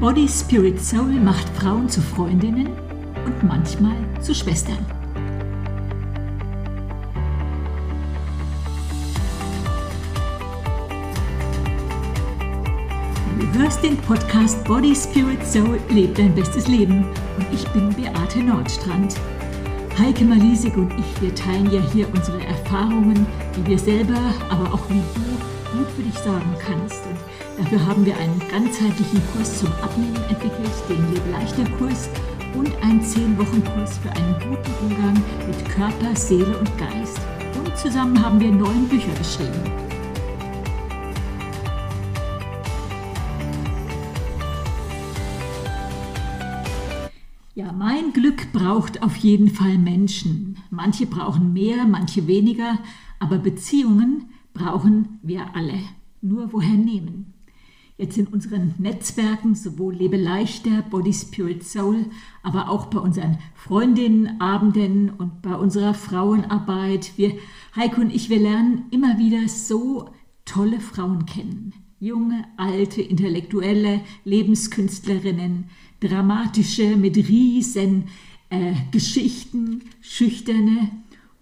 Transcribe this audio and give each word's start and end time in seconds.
Body 0.00 0.26
Spirit 0.26 0.80
Soul 0.80 1.20
macht 1.20 1.46
Frauen 1.50 1.86
zu 1.86 2.00
Freundinnen 2.00 2.68
und 3.26 3.42
manchmal 3.42 3.96
zu 4.22 4.34
Schwestern. 4.34 4.78
Du 13.38 13.58
hörst 13.58 13.84
den 13.84 13.98
Podcast 13.98 14.64
Body 14.64 14.96
Spirit 14.96 15.46
Soul 15.46 15.78
lebt 15.90 16.18
dein 16.18 16.34
bestes 16.34 16.66
Leben 16.66 17.04
und 17.36 17.46
ich 17.52 17.68
bin 17.68 17.90
Beate 17.90 18.38
Nordstrand. 18.38 19.16
Heike 19.98 20.24
Malisig 20.24 20.78
und 20.78 20.94
ich, 20.98 21.20
wir 21.20 21.34
teilen 21.34 21.70
ja 21.70 21.82
hier 21.92 22.08
unsere 22.14 22.42
Erfahrungen, 22.42 23.26
die 23.54 23.66
wir 23.66 23.78
selber, 23.78 24.18
aber 24.48 24.72
auch 24.72 24.88
wie 24.88 25.02
du 25.14 25.59
gut 25.72 25.86
für 25.96 26.02
dich 26.02 26.18
sagen 26.18 26.54
kannst. 26.58 27.04
Und 27.06 27.64
dafür 27.64 27.86
haben 27.86 28.04
wir 28.04 28.16
einen 28.16 28.40
ganzheitlichen 28.50 29.20
Kurs 29.32 29.60
zum 29.60 29.72
Abnehmen 29.82 30.16
entwickelt, 30.28 30.70
den 30.88 31.12
Lebe 31.12 31.30
leichter 31.30 31.64
Kurs 31.78 32.08
und 32.54 32.74
einen 32.82 33.00
10-Wochen-Kurs 33.00 33.98
für 33.98 34.10
einen 34.10 34.34
guten 34.34 34.72
Umgang 34.82 35.22
mit 35.46 35.64
Körper, 35.68 36.16
Seele 36.16 36.58
und 36.58 36.78
Geist. 36.78 37.20
Und 37.58 37.76
zusammen 37.76 38.20
haben 38.22 38.40
wir 38.40 38.50
neun 38.50 38.88
Bücher 38.88 39.12
geschrieben. 39.18 39.90
Ja, 47.54 47.72
mein 47.72 48.12
Glück 48.12 48.52
braucht 48.52 49.02
auf 49.02 49.16
jeden 49.16 49.48
Fall 49.48 49.78
Menschen. 49.78 50.56
Manche 50.70 51.06
brauchen 51.06 51.52
mehr, 51.52 51.84
manche 51.84 52.26
weniger, 52.26 52.78
aber 53.18 53.38
Beziehungen 53.38 54.30
brauchen 54.52 55.18
wir 55.22 55.54
alle. 55.54 55.78
Nur 56.22 56.52
woher 56.52 56.76
nehmen? 56.76 57.34
Jetzt 58.00 58.16
in 58.16 58.28
unseren 58.28 58.74
Netzwerken, 58.78 59.54
sowohl 59.54 59.94
Lebe 59.94 60.16
leichter, 60.16 60.82
Body 60.88 61.12
Spirit 61.12 61.62
Soul, 61.62 62.06
aber 62.42 62.70
auch 62.70 62.86
bei 62.86 62.98
unseren 62.98 63.36
Freundinnen, 63.54 64.40
Abenden 64.40 65.10
und 65.10 65.42
bei 65.42 65.54
unserer 65.54 65.92
Frauenarbeit. 65.92 67.12
Wir, 67.16 67.34
Heiko 67.76 68.00
und 68.00 68.10
ich, 68.10 68.30
wir 68.30 68.40
lernen 68.40 68.86
immer 68.90 69.18
wieder 69.18 69.46
so 69.48 70.08
tolle 70.46 70.80
Frauen 70.80 71.26
kennen. 71.26 71.74
Junge, 71.98 72.46
alte, 72.56 73.02
intellektuelle 73.02 74.00
Lebenskünstlerinnen, 74.24 75.66
dramatische 76.00 76.96
mit 76.96 77.16
riesen 77.18 78.04
äh, 78.48 78.72
Geschichten, 78.92 79.82
schüchterne. 80.00 80.90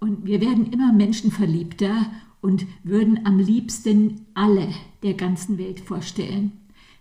Und 0.00 0.26
wir 0.26 0.40
werden 0.40 0.72
immer 0.72 0.92
menschenverliebter 0.92 2.10
und 2.40 2.66
würden 2.84 3.26
am 3.26 3.38
liebsten 3.38 4.26
alle 4.34 4.68
der 5.02 5.14
ganzen 5.14 5.58
Welt 5.58 5.80
vorstellen. 5.80 6.52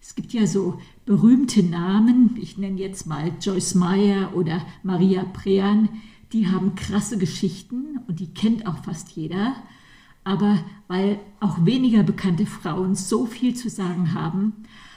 Es 0.01 0.15
gibt 0.15 0.33
ja 0.33 0.47
so 0.47 0.79
berühmte 1.05 1.61
Namen, 1.63 2.37
ich 2.41 2.57
nenne 2.57 2.79
jetzt 2.79 3.05
mal 3.07 3.31
Joyce 3.41 3.75
Meyer 3.75 4.35
oder 4.35 4.65
Maria 4.83 5.23
Prean, 5.23 5.89
die 6.33 6.47
haben 6.47 6.75
krasse 6.75 7.17
Geschichten 7.17 8.01
und 8.07 8.19
die 8.19 8.33
kennt 8.33 8.67
auch 8.67 8.83
fast 8.83 9.11
jeder. 9.11 9.55
Aber 10.23 10.59
weil 10.87 11.19
auch 11.39 11.65
weniger 11.65 12.03
bekannte 12.03 12.45
Frauen 12.45 12.95
so 12.95 13.25
viel 13.25 13.55
zu 13.55 13.69
sagen 13.69 14.13
haben, 14.13 14.53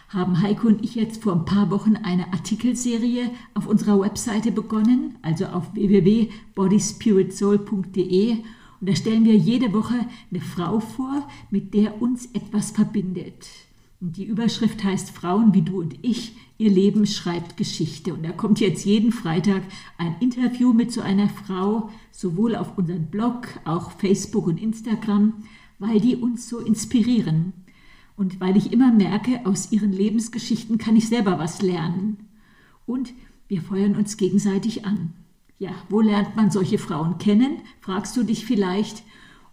haben 0.09 0.43
Heiko 0.43 0.67
und 0.67 0.85
ich 0.85 0.97
jetzt 0.97 1.23
vor 1.23 1.35
ein 1.35 1.45
paar 1.45 1.71
Wochen 1.71 1.95
eine 1.97 2.33
Artikelserie 2.33 3.31
auf 3.55 3.69
unserer 3.69 4.01
Webseite 4.01 4.51
begonnen, 4.51 5.15
also 5.23 5.47
auf 5.47 5.73
www.bodyspiritsoul.de. 5.75 8.39
Und 8.81 8.89
da 8.89 8.97
stellen 8.97 9.25
wir 9.25 9.37
jede 9.37 9.73
Woche 9.73 10.07
eine 10.31 10.41
Frau 10.41 10.81
vor, 10.81 11.29
mit 11.51 11.75
der 11.75 12.01
uns 12.01 12.27
etwas 12.33 12.71
verbindet. 12.71 13.47
Und 14.01 14.17
die 14.17 14.25
Überschrift 14.25 14.83
heißt 14.83 15.11
Frauen 15.11 15.53
wie 15.53 15.61
du 15.61 15.81
und 15.81 15.99
ich, 16.01 16.35
ihr 16.57 16.71
Leben 16.71 17.07
schreibt 17.07 17.59
Geschichte. 17.59 18.15
Und 18.15 18.23
da 18.23 18.33
kommt 18.33 18.59
jetzt 18.59 18.87
jeden 18.87 19.13
Freitag 19.13 19.63
ein 19.99 20.17
Interview 20.21 20.73
mit 20.73 20.91
so 20.91 21.03
einer 21.03 21.29
Frau, 21.29 21.91
sowohl 22.11 22.57
auf 22.57 22.79
unserem 22.79 23.07
Blog, 23.07 23.49
auch 23.65 23.91
Facebook 23.91 24.47
und 24.47 24.61
Instagram, 24.61 25.35
weil 25.79 26.01
die 26.01 26.17
uns 26.17 26.49
so 26.49 26.61
inspirieren. 26.61 27.53
Und 28.17 28.41
weil 28.41 28.57
ich 28.57 28.73
immer 28.73 28.91
merke, 28.91 29.45
aus 29.45 29.71
ihren 29.73 29.93
Lebensgeschichten 29.93 30.79
kann 30.79 30.97
ich 30.97 31.09
selber 31.09 31.39
was 31.39 31.61
lernen. 31.61 32.17
Und 32.87 33.13
wir 33.49 33.61
feuern 33.61 33.97
uns 33.97 34.17
gegenseitig 34.17 34.87
an. 34.87 35.13
Ja, 35.61 35.73
wo 35.91 36.01
lernt 36.01 36.37
man 36.37 36.51
solche 36.51 36.79
Frauen 36.79 37.19
kennen? 37.19 37.59
Fragst 37.83 38.17
du 38.17 38.23
dich 38.23 38.47
vielleicht. 38.47 39.03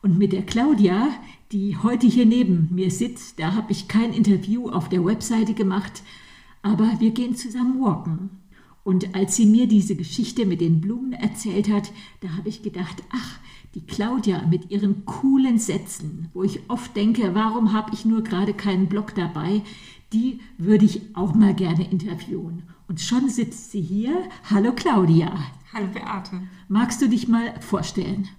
Und 0.02 0.18
mit 0.18 0.32
der 0.32 0.44
Claudia, 0.44 1.10
die 1.52 1.76
heute 1.76 2.08
hier 2.08 2.26
neben 2.26 2.70
mir 2.72 2.92
sitzt, 2.92 3.42
da 3.42 3.56
habe 3.56 3.74
ich 3.74 3.90
kein 3.90 4.14
Interview 4.14 4.70
auf 4.70 4.88
der 4.88 5.04
Webseite 5.04 5.54
gemacht, 5.54 6.04
aber 6.62 6.90
wir 7.00 7.12
gehen 7.12 7.36
zusammen 7.36 7.82
walken. 7.82 8.30
Und 8.86 9.16
als 9.16 9.36
sie 9.36 9.46
mir 9.46 9.68
diese 9.68 9.98
Geschichte 9.98 10.46
mit 10.46 10.62
den 10.62 10.80
Blumen 10.80 11.12
erzählt 11.12 11.70
hat, 11.70 11.92
da 12.22 12.30
habe 12.38 12.48
ich 12.48 12.64
gedacht, 12.64 13.04
ach, 13.12 13.40
die 13.76 13.86
Claudia 13.86 14.48
mit 14.48 14.72
ihren 14.72 15.04
coolen 15.04 15.60
Sätzen, 15.60 16.30
wo 16.34 16.42
ich 16.42 16.62
oft 16.70 16.96
denke, 16.96 17.36
warum 17.36 17.74
habe 17.74 17.94
ich 17.94 18.06
nur 18.06 18.24
gerade 18.24 18.54
keinen 18.54 18.88
Blog 18.88 19.14
dabei, 19.14 19.62
die 20.14 20.40
würde 20.58 20.86
ich 20.86 21.02
auch 21.18 21.36
mal 21.36 21.54
gerne 21.54 21.92
interviewen. 21.92 22.64
Und 22.88 23.02
schon 23.02 23.30
sitzt 23.30 23.72
sie 23.72 23.82
hier. 23.82 24.30
Hallo 24.50 24.74
Claudia. 24.74 25.34
Hallo 25.74 25.88
Beate. 25.88 26.42
Magst 26.68 27.02
du 27.02 27.10
dich 27.10 27.28
mal 27.28 27.60
vorstellen? 27.62 28.30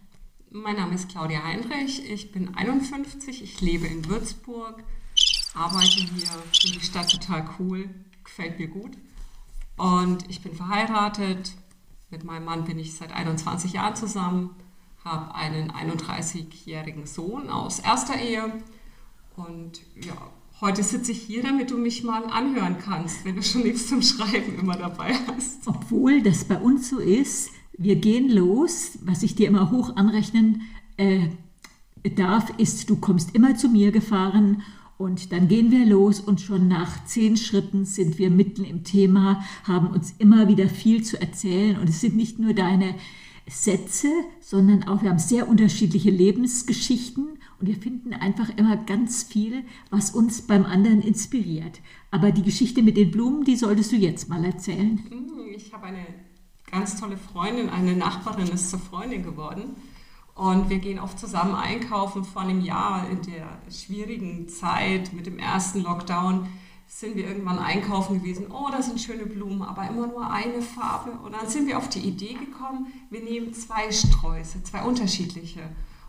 Mein 0.51 0.77
Name 0.77 0.95
ist 0.95 1.11
Claudia 1.11 1.45
Heinrich, 1.45 2.11
ich 2.11 2.33
bin 2.33 2.55
51, 2.55 3.43
ich 3.43 3.61
lebe 3.61 3.87
in 3.87 4.09
Würzburg, 4.09 4.83
arbeite 5.55 5.91
hier, 5.91 6.29
finde 6.59 6.79
die 6.79 6.85
Stadt 6.85 7.11
total 7.11 7.47
cool, 7.59 7.91
gefällt 8.25 8.59
mir 8.59 8.69
gut. 8.69 8.97
Und 9.77 10.29
ich 10.31 10.41
bin 10.41 10.55
verheiratet, 10.55 11.53
mit 12.11 12.25
meinem 12.25 12.47
Mann 12.47 12.65
bin 12.65 12.79
ich 12.79 12.95
seit 12.95 13.13
21 13.13 13.75
Jahren 13.75 13.95
zusammen 13.95 14.57
habe 15.05 15.35
einen 15.35 15.71
31-jährigen 15.73 17.07
Sohn 17.07 17.51
aus 17.51 17.79
erster 17.79 18.21
Ehe 18.21 18.53
und 19.37 19.81
ja, 19.95 20.15
heute 20.61 20.83
sitze 20.83 21.13
ich 21.13 21.23
hier, 21.23 21.43
damit 21.43 21.71
du 21.71 21.77
mich 21.77 22.03
mal 22.03 22.25
anhören 22.25 22.77
kannst, 22.85 23.25
wenn 23.25 23.37
du 23.37 23.43
schon 23.43 23.63
nichts 23.63 23.89
zum 23.89 24.03
Schreiben 24.03 24.59
immer 24.59 24.77
dabei 24.77 25.15
hast. 25.27 25.67
Obwohl 25.67 26.23
das 26.23 26.45
bei 26.45 26.59
uns 26.59 26.91
so 26.91 26.99
ist, 26.99 27.51
wir 27.77 27.97
gehen 27.97 28.29
los, 28.29 28.99
was 29.03 29.23
ich 29.23 29.37
dir 29.37 29.47
immer 29.47 29.71
hoch 29.71 29.95
anrechnen 29.97 30.63
äh, 30.97 31.29
darf, 32.17 32.53
ist, 32.59 32.91
du 32.91 32.97
kommst 32.97 33.35
immer 33.35 33.57
zu 33.57 33.69
mir 33.69 33.93
gefahren 33.93 34.63
und 34.97 35.31
dann 35.31 35.47
gehen 35.47 35.71
wir 35.71 35.87
los 35.87 36.19
und 36.19 36.41
schon 36.41 36.67
nach 36.67 37.05
zehn 37.05 37.37
Schritten 37.37 37.85
sind 37.85 38.19
wir 38.19 38.31
mitten 38.31 38.65
im 38.65 38.83
Thema, 38.83 39.45
haben 39.63 39.89
uns 39.89 40.15
immer 40.19 40.49
wieder 40.49 40.69
viel 40.69 41.05
zu 41.05 41.21
erzählen 41.21 41.79
und 41.79 41.89
es 41.89 42.01
sind 42.01 42.17
nicht 42.17 42.41
nur 42.41 42.53
deine 42.53 42.97
Sätze, 43.49 44.09
sondern 44.41 44.89
auch 44.89 45.03
wir 45.03 45.11
haben 45.11 45.21
sehr 45.21 45.49
unterschiedliche 45.49 46.11
Lebensgeschichten 46.11 47.38
und 47.61 47.67
wir 47.67 47.77
finden 47.77 48.13
einfach 48.13 48.51
immer 48.57 48.77
ganz 48.77 49.23
viel, 49.23 49.65
was 49.91 50.11
uns 50.13 50.43
beim 50.43 50.65
anderen 50.65 51.01
inspiriert. 51.01 51.81
Aber 52.11 52.31
die 52.31 52.43
Geschichte 52.43 52.83
mit 52.83 52.97
den 52.97 53.11
Blumen, 53.11 53.45
die 53.45 53.57
solltest 53.57 53.93
du 53.93 53.97
jetzt 53.97 54.29
mal 54.29 54.45
erzählen. 54.45 55.05
Hm, 55.09 55.53
ich 55.55 55.73
habe 55.73 55.87
eine 55.87 56.07
ganz 56.71 57.01
tolle 57.01 57.17
Freundin, 57.17 57.69
eine 57.69 57.97
Nachbarin 57.97 58.49
ist 58.49 58.71
zur 58.71 58.79
Freundin 58.79 59.23
geworden. 59.23 59.77
Und 60.35 60.71
wir 60.71 60.79
gehen 60.79 61.01
oft 61.01 61.19
zusammen 61.19 61.57
einkaufen 61.57 62.23
vor 62.23 62.43
einem 62.43 62.61
Jahr 62.61 63.11
in 63.11 63.23
der 63.23 63.59
schwierigen 63.73 64.49
Zeit 64.49 65.13
mit 65.13 65.27
dem 65.27 65.39
ersten 65.39 65.83
Lockdown 65.83 66.47
sind 66.89 67.17
wir 67.17 67.29
irgendwann 67.29 67.59
einkaufen 67.59 68.21
gewesen, 68.21 68.47
oh, 68.51 68.69
das 68.73 68.87
sind 68.87 68.99
schöne 68.99 69.27
Blumen, 69.27 69.63
aber 69.63 69.87
immer 69.89 70.07
nur 70.07 70.31
eine 70.31 70.63
Farbe. 70.63 71.11
Und 71.23 71.33
dann 71.33 71.47
sind 71.47 71.67
wir 71.67 71.77
auf 71.77 71.91
die 71.91 72.01
Idee 72.01 72.33
gekommen, 72.33 72.87
wir 73.11 73.21
nehmen 73.21 73.53
zwei 73.53 73.93
Sträuße, 73.93 74.63
zwei 74.63 74.83
unterschiedliche 74.83 75.61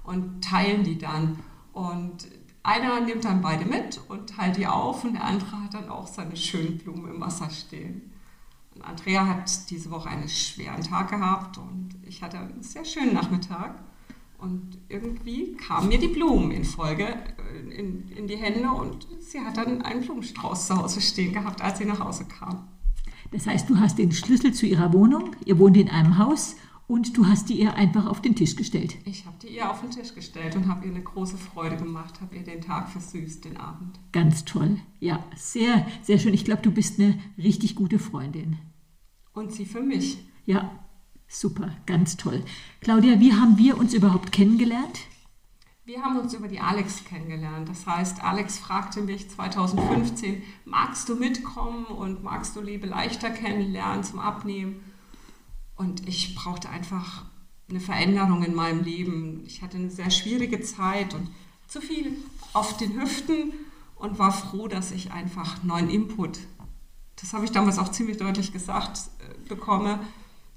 und 0.04 0.42
teilen 0.42 0.84
die 0.84 0.98
dann. 0.98 1.40
Und 1.74 2.28
einer 2.64 3.02
nimmt 3.02 3.26
dann 3.26 3.42
beide 3.42 3.66
mit 3.66 4.00
und 4.10 4.30
teilt 4.30 4.58
die 4.58 4.68
auf 4.68 5.04
und 5.04 5.14
der 5.14 5.24
andere 5.24 5.64
hat 5.64 5.74
dann 5.74 5.90
auch 5.90 6.08
seine 6.08 6.36
schönen 6.36 6.78
Blumen 6.78 7.10
im 7.16 7.22
Wasser 7.22 7.50
stehen. 7.50 8.12
Und 8.76 8.84
Andrea 8.84 9.26
hat 9.26 9.70
diese 9.70 9.92
Woche 9.92 10.10
einen 10.10 10.30
schweren 10.30 10.84
Tag 10.84 11.10
gehabt 11.10 11.58
und 11.58 11.90
ich 12.04 12.22
hatte 12.22 12.40
einen 12.40 12.64
sehr 12.64 12.86
schönen 12.86 13.14
Nachmittag. 13.14 13.84
Und 14.38 14.78
irgendwie 14.88 15.54
kamen 15.54 15.90
mir 15.90 16.00
die 16.00 16.08
Blumen 16.08 16.52
in 16.52 16.64
Folge 16.64 17.08
äh, 17.08 17.76
in, 17.76 18.08
in 18.10 18.28
die 18.28 18.38
Hände 18.38 18.70
und 18.70 19.06
sie 19.20 19.42
hat 19.42 19.58
dann 19.58 19.82
einen 19.82 20.02
Blumenstrauß 20.02 20.68
zu 20.68 20.78
Hause 20.78 21.02
stehen 21.02 21.34
gehabt, 21.34 21.62
als 21.62 21.80
sie 21.80 21.86
nach 21.86 22.00
Hause 22.00 22.26
kam. 22.26 22.70
Das 23.32 23.46
heißt, 23.46 23.70
du 23.70 23.78
hast 23.80 23.98
den 23.98 24.12
Schlüssel 24.12 24.54
zu 24.54 24.66
ihrer 24.66 24.94
Wohnung, 24.94 25.36
ihr 25.46 25.60
wohnt 25.60 25.76
in 25.76 25.90
einem 25.90 26.18
Haus 26.18 26.56
und 26.90 27.16
du 27.16 27.28
hast 27.28 27.50
die 27.50 27.60
ihr 27.60 27.76
einfach 27.76 28.08
auf 28.08 28.20
den 28.20 28.36
Tisch 28.36 28.56
gestellt. 28.56 28.98
Ich 29.06 29.28
habe 29.28 29.38
die 29.40 29.50
ihr 29.50 29.70
auf 29.70 29.80
den 29.80 29.92
Tisch 29.92 30.16
gestellt 30.16 30.56
und 30.56 30.68
habe 30.68 30.88
ihr 30.88 30.92
eine 30.92 31.04
große 31.04 31.38
Freude 31.38 31.78
gemacht, 31.78 32.20
habe 32.20 32.36
ihr 32.36 32.44
den 32.44 32.62
Tag 32.62 32.90
versüßt, 32.90 33.46
den 33.46 33.58
Abend. 33.58 34.00
Ganz 34.12 34.44
toll. 34.44 34.78
Ja, 35.00 35.24
sehr, 35.36 35.86
sehr 36.02 36.18
schön. 36.18 36.34
Ich 36.34 36.46
glaube, 36.46 36.64
du 36.64 36.72
bist 36.72 37.00
eine 37.00 37.20
richtig 37.38 37.76
gute 37.76 38.00
Freundin. 38.00 38.58
Und 39.34 39.54
sie 39.54 39.68
für 39.68 39.82
mich. 39.82 40.18
Ja, 40.48 40.72
super, 41.28 41.78
ganz 41.86 42.18
toll. 42.18 42.44
Claudia, 42.82 43.20
wie 43.20 43.34
haben 43.34 43.60
wir 43.60 43.78
uns 43.78 43.94
überhaupt 43.94 44.32
kennengelernt? 44.32 45.02
Wir 45.86 46.02
haben 46.02 46.18
uns 46.18 46.34
über 46.34 46.48
die 46.48 46.60
Alex 46.60 47.04
kennengelernt. 47.06 47.70
Das 47.70 47.86
heißt, 47.86 48.24
Alex 48.24 48.58
fragte 48.58 49.04
mich 49.04 49.30
2015, 49.30 50.42
magst 50.66 51.08
du 51.08 51.16
mitkommen 51.16 51.86
und 51.86 52.24
magst 52.24 52.56
du 52.56 52.62
Lebe 52.62 52.88
leichter 52.88 53.30
kennenlernen 53.30 54.04
zum 54.04 54.18
Abnehmen? 54.18 54.89
Und 55.80 56.06
ich 56.10 56.36
brauchte 56.36 56.68
einfach 56.68 57.24
eine 57.70 57.80
Veränderung 57.80 58.44
in 58.44 58.54
meinem 58.54 58.84
Leben. 58.84 59.46
Ich 59.46 59.62
hatte 59.62 59.78
eine 59.78 59.90
sehr 59.90 60.12
schwierige 60.12 60.60
Zeit 60.60 61.14
und 61.14 61.30
zu 61.70 61.80
viel 61.80 62.18
auf 62.52 62.76
den 62.76 63.00
Hüften 63.00 63.54
und 63.96 64.20
war 64.20 64.34
froh, 64.34 64.68
dass 64.68 64.92
ich 64.92 65.14
einfach 65.14 65.64
neuen 65.64 65.90
Input, 65.90 66.40
das 67.16 67.32
habe 67.32 67.46
ich 67.46 67.52
damals 67.52 67.80
auch 67.80 67.92
ziemlich 67.92 68.18
deutlich 68.18 68.52
gesagt, 68.52 69.00
äh, 69.20 69.48
bekomme 69.48 70.02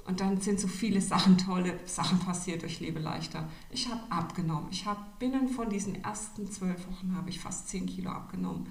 und 0.06 0.18
dann 0.18 0.40
sind 0.40 0.58
so 0.58 0.66
viele 0.66 1.00
Sachen, 1.00 1.38
tolle 1.38 1.78
Sachen 1.86 2.18
passiert 2.18 2.62
durch 2.62 2.80
Lebe 2.80 2.98
leichter. 2.98 3.48
Ich 3.70 3.88
habe 3.88 4.00
abgenommen. 4.10 4.70
Ich 4.72 4.86
habe 4.86 5.04
binnen 5.20 5.50
von 5.50 5.70
diesen 5.70 6.02
ersten 6.02 6.50
zwölf 6.50 6.84
Wochen 6.88 7.14
habe 7.16 7.30
ich 7.30 7.38
fast 7.38 7.68
zehn 7.68 7.86
Kilo 7.86 8.10
abgenommen. 8.10 8.66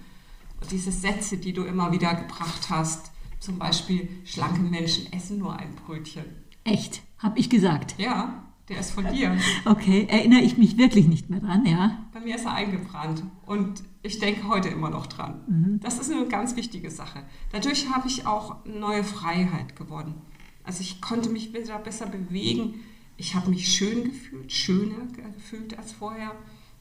Und 0.59 0.69
diese 0.69 0.91
Sätze, 0.91 1.37
die 1.37 1.53
du 1.53 1.63
immer 1.63 1.93
wieder 1.93 2.13
gebracht 2.13 2.69
hast, 2.69 3.13
zum 3.41 3.57
Beispiel, 3.57 4.07
schlanke 4.23 4.61
Menschen 4.61 5.11
essen 5.11 5.39
nur 5.39 5.57
ein 5.57 5.75
Brötchen. 5.75 6.23
Echt? 6.63 7.01
Habe 7.17 7.39
ich 7.39 7.49
gesagt? 7.49 7.95
Ja, 7.97 8.45
der 8.69 8.79
ist 8.79 8.91
von 8.91 9.11
dir. 9.11 9.35
Okay, 9.65 10.07
erinnere 10.09 10.41
ich 10.41 10.57
mich 10.57 10.77
wirklich 10.77 11.07
nicht 11.07 11.29
mehr 11.29 11.39
dran, 11.39 11.65
ja? 11.65 12.05
Bei 12.13 12.21
mir 12.21 12.35
ist 12.35 12.45
er 12.45 12.53
eingebrannt 12.53 13.23
und 13.45 13.83
ich 14.03 14.19
denke 14.19 14.47
heute 14.47 14.69
immer 14.69 14.89
noch 14.89 15.07
dran. 15.07 15.41
Mhm. 15.47 15.79
Das 15.81 15.99
ist 15.99 16.11
eine 16.11 16.27
ganz 16.27 16.55
wichtige 16.55 16.91
Sache. 16.91 17.23
Dadurch 17.51 17.89
habe 17.89 18.07
ich 18.07 18.25
auch 18.25 18.63
neue 18.65 19.03
Freiheit 19.03 19.75
gewonnen. 19.75 20.21
Also 20.63 20.81
ich 20.81 21.01
konnte 21.01 21.29
mich 21.29 21.51
wieder 21.53 21.79
besser 21.79 22.05
bewegen. 22.05 22.75
Ich 23.17 23.35
habe 23.35 23.49
mich 23.49 23.67
schön 23.73 24.03
gefühlt, 24.03 24.51
schöner 24.51 25.07
gefühlt 25.35 25.77
als 25.77 25.91
vorher. 25.91 26.31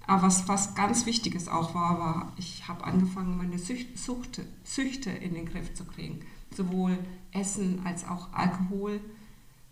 Aber 0.06 0.22
was, 0.22 0.46
was 0.48 0.74
ganz 0.74 1.06
Wichtiges 1.06 1.48
auch 1.48 1.74
war, 1.74 1.98
war, 1.98 2.32
ich 2.36 2.68
habe 2.68 2.84
angefangen, 2.84 3.36
meine 3.36 3.58
Süchte, 3.58 3.96
Suchte, 3.96 4.44
Süchte 4.64 5.10
in 5.10 5.34
den 5.34 5.46
Griff 5.46 5.72
zu 5.74 5.84
kriegen. 5.84 6.20
Sowohl 6.54 6.98
Essen 7.32 7.80
als 7.84 8.06
auch 8.06 8.32
Alkohol 8.32 9.00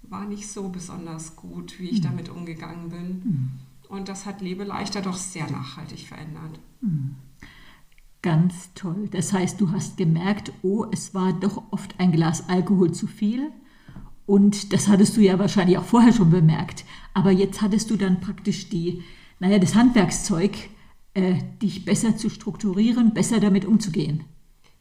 war 0.03 0.27
nicht 0.27 0.49
so 0.49 0.69
besonders 0.69 1.37
gut, 1.37 1.79
wie 1.79 1.89
ich 1.89 2.01
mhm. 2.01 2.05
damit 2.05 2.29
umgegangen 2.29 2.89
bin. 2.89 3.09
Mhm. 3.25 3.51
Und 3.89 4.09
das 4.09 4.27
hat 4.27 4.41
Lebe 4.41 4.65
leichter 4.65 5.01
doch 5.01 5.17
sehr 5.17 5.51
nachhaltig 5.51 6.07
verändert. 6.07 6.61
Mhm. 6.81 7.17
Ganz 8.21 8.75
toll. 8.75 9.09
Das 9.11 9.33
heißt, 9.33 9.61
du 9.61 9.71
hast 9.71 9.97
gemerkt, 9.97 10.53
oh, 10.63 10.87
es 10.91 11.15
war 11.15 11.33
doch 11.33 11.63
oft 11.71 11.99
ein 11.99 12.13
Glas 12.13 12.49
Alkohol 12.49 12.93
zu 12.93 13.07
viel 13.07 13.53
und 14.27 14.75
das 14.75 14.89
hattest 14.89 15.17
du 15.17 15.23
ja 15.23 15.39
wahrscheinlich 15.39 15.79
auch 15.79 15.85
vorher 15.85 16.13
schon 16.13 16.31
bemerkt. 16.31 16.85
Aber 17.15 17.31
jetzt 17.31 17.63
hattest 17.63 17.91
du 17.91 17.97
dann 17.97 18.21
praktisch 18.21 18.69
die, 18.69 19.03
naja, 19.41 19.59
das 19.59 19.75
Handwerkszeug, 19.75 20.69
äh, 21.15 21.37
dich 21.63 21.87
besser 21.87 22.15
zu 22.17 22.29
strukturieren, 22.29 23.15
besser 23.15 23.41
damit 23.41 23.65
umzugehen. 23.65 24.25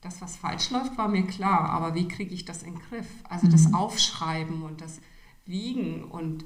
Das, 0.07 0.21
was 0.21 0.37
falsch 0.37 0.71
läuft, 0.71 0.97
war 0.97 1.09
mir 1.09 1.23
klar. 1.23 1.69
Aber 1.69 1.93
wie 1.93 2.07
kriege 2.07 2.33
ich 2.33 2.45
das 2.45 2.63
in 2.63 2.75
den 2.75 2.81
Griff? 2.81 3.07
Also 3.27 3.47
mhm. 3.47 3.51
das 3.51 3.73
Aufschreiben 3.73 4.61
und 4.61 4.79
das 4.79 5.01
Wiegen 5.45 6.05
und 6.05 6.45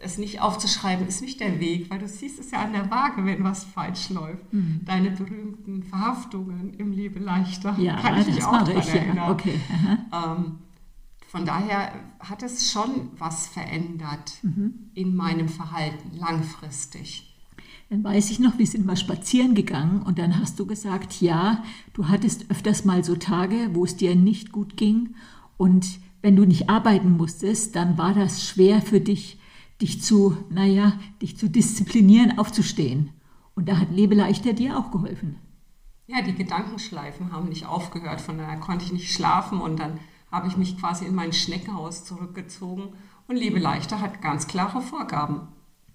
es 0.00 0.16
nicht 0.16 0.40
aufzuschreiben, 0.40 1.08
ist 1.08 1.20
nicht 1.20 1.40
der 1.40 1.58
Weg, 1.58 1.90
weil 1.90 1.98
du 1.98 2.06
siehst 2.06 2.38
es 2.38 2.52
ja 2.52 2.62
an 2.62 2.72
der 2.72 2.88
Waage, 2.88 3.24
wenn 3.26 3.42
was 3.42 3.64
falsch 3.64 4.10
läuft. 4.10 4.52
Mhm. 4.52 4.82
Deine 4.84 5.10
berühmten 5.10 5.82
Verhaftungen 5.82 6.72
im 6.74 6.92
Leben 6.92 7.24
leichter. 7.24 7.76
Ja, 7.80 7.96
kann 7.96 8.20
ich 8.20 8.28
mich 8.28 8.44
auch 8.44 8.62
daran 8.62 8.76
erinnern. 8.76 9.16
Ja. 9.16 9.30
Okay. 9.32 9.60
Ähm, 10.12 10.58
von 11.26 11.44
daher 11.44 11.92
hat 12.20 12.44
es 12.44 12.70
schon 12.70 13.10
was 13.18 13.48
verändert 13.48 14.38
mhm. 14.42 14.90
in 14.94 15.16
meinem 15.16 15.48
Verhalten 15.48 16.16
langfristig. 16.16 17.29
Dann 17.90 18.04
weiß 18.04 18.30
ich 18.30 18.38
noch, 18.38 18.56
wir 18.56 18.68
sind 18.68 18.86
mal 18.86 18.96
spazieren 18.96 19.56
gegangen 19.56 20.02
und 20.02 20.20
dann 20.20 20.38
hast 20.38 20.60
du 20.60 20.64
gesagt, 20.64 21.20
ja, 21.20 21.64
du 21.92 22.06
hattest 22.06 22.48
öfters 22.48 22.84
mal 22.84 23.02
so 23.02 23.16
Tage, 23.16 23.70
wo 23.72 23.84
es 23.84 23.96
dir 23.96 24.14
nicht 24.14 24.52
gut 24.52 24.76
ging 24.76 25.16
und 25.56 25.98
wenn 26.22 26.36
du 26.36 26.44
nicht 26.44 26.70
arbeiten 26.70 27.16
musstest, 27.16 27.74
dann 27.74 27.98
war 27.98 28.14
das 28.14 28.46
schwer 28.46 28.80
für 28.80 29.00
dich, 29.00 29.40
dich 29.80 30.00
zu, 30.02 30.36
naja, 30.50 30.92
dich 31.20 31.36
zu 31.36 31.50
disziplinieren, 31.50 32.38
aufzustehen. 32.38 33.10
Und 33.56 33.68
da 33.68 33.78
hat 33.78 33.90
Lebeleichter 33.90 34.52
dir 34.52 34.78
auch 34.78 34.92
geholfen. 34.92 35.36
Ja, 36.06 36.22
die 36.22 36.34
Gedankenschleifen 36.34 37.32
haben 37.32 37.48
nicht 37.48 37.66
aufgehört, 37.66 38.20
von 38.20 38.38
daher 38.38 38.60
konnte 38.60 38.84
ich 38.84 38.92
nicht 38.92 39.12
schlafen 39.12 39.60
und 39.60 39.80
dann 39.80 39.98
habe 40.30 40.46
ich 40.46 40.56
mich 40.56 40.78
quasi 40.78 41.06
in 41.06 41.16
mein 41.16 41.32
Schneckenhaus 41.32 42.04
zurückgezogen 42.04 42.90
und 43.26 43.34
Lebe 43.34 43.58
leichter 43.58 44.00
hat 44.00 44.22
ganz 44.22 44.46
klare 44.46 44.80
Vorgaben. 44.80 45.48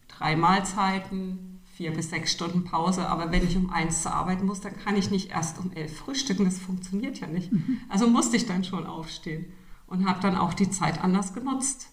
Drei 0.09 0.35
Mahlzeiten, 0.35 1.54
vier 1.75 1.91
bis 1.91 2.09
sechs 2.09 2.31
Stunden 2.31 2.63
Pause, 2.63 3.07
aber 3.09 3.31
wenn 3.31 3.45
ich 3.45 3.57
um 3.57 3.69
eins 3.69 4.01
zu 4.01 4.11
arbeiten 4.11 4.45
muss, 4.45 4.61
dann 4.61 4.77
kann 4.77 4.95
ich 4.95 5.11
nicht 5.11 5.31
erst 5.31 5.59
um 5.59 5.73
elf 5.73 5.97
frühstücken, 5.97 6.45
das 6.45 6.57
funktioniert 6.57 7.19
ja 7.19 7.27
nicht. 7.27 7.51
Mhm. 7.51 7.79
Also 7.89 8.07
musste 8.07 8.37
ich 8.37 8.45
dann 8.45 8.63
schon 8.63 8.85
aufstehen 8.85 9.45
und 9.85 10.07
habe 10.07 10.21
dann 10.21 10.37
auch 10.37 10.53
die 10.53 10.69
Zeit 10.69 11.03
anders 11.03 11.33
genutzt, 11.33 11.89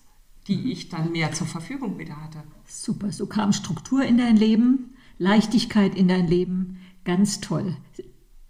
die 0.46 0.70
ich 0.70 0.88
dann 0.88 1.10
mehr 1.10 1.32
zur 1.32 1.48
Verfügung 1.48 1.98
wieder 1.98 2.22
hatte. 2.22 2.44
Super, 2.64 3.10
so 3.10 3.26
kam 3.26 3.52
Struktur 3.52 4.04
in 4.04 4.18
dein 4.18 4.36
Leben, 4.36 4.94
Leichtigkeit 5.18 5.96
in 5.96 6.06
dein 6.06 6.28
Leben, 6.28 6.78
ganz 7.04 7.40
toll. 7.40 7.76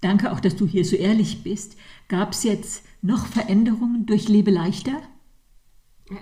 Danke 0.02 0.32
auch, 0.32 0.40
dass 0.40 0.56
du 0.56 0.66
hier 0.66 0.84
so 0.84 0.96
ehrlich 0.96 1.42
bist. 1.42 1.76
Gab 2.08 2.32
es 2.32 2.42
jetzt 2.42 2.84
noch 3.00 3.24
Veränderungen 3.24 4.04
durch 4.04 4.28
Lebe 4.28 4.50
leichter? 4.50 5.00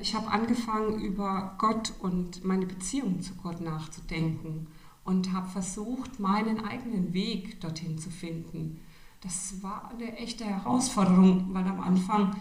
Ich 0.01 0.15
habe 0.15 0.31
angefangen, 0.31 1.01
über 1.01 1.57
Gott 1.59 1.95
und 1.99 2.45
meine 2.45 2.67
Beziehung 2.67 3.23
zu 3.23 3.35
Gott 3.35 3.61
nachzudenken 3.61 4.69
und 5.11 5.33
habe 5.33 5.49
versucht, 5.49 6.21
meinen 6.21 6.65
eigenen 6.65 7.13
Weg 7.13 7.61
dorthin 7.61 7.99
zu 7.99 8.11
finden. 8.11 8.81
Das 9.21 9.63
war 9.63 9.91
eine 9.91 10.17
echte 10.17 10.45
Herausforderung, 10.45 11.53
weil 11.53 11.67
am 11.67 11.81
Anfang, 11.81 12.37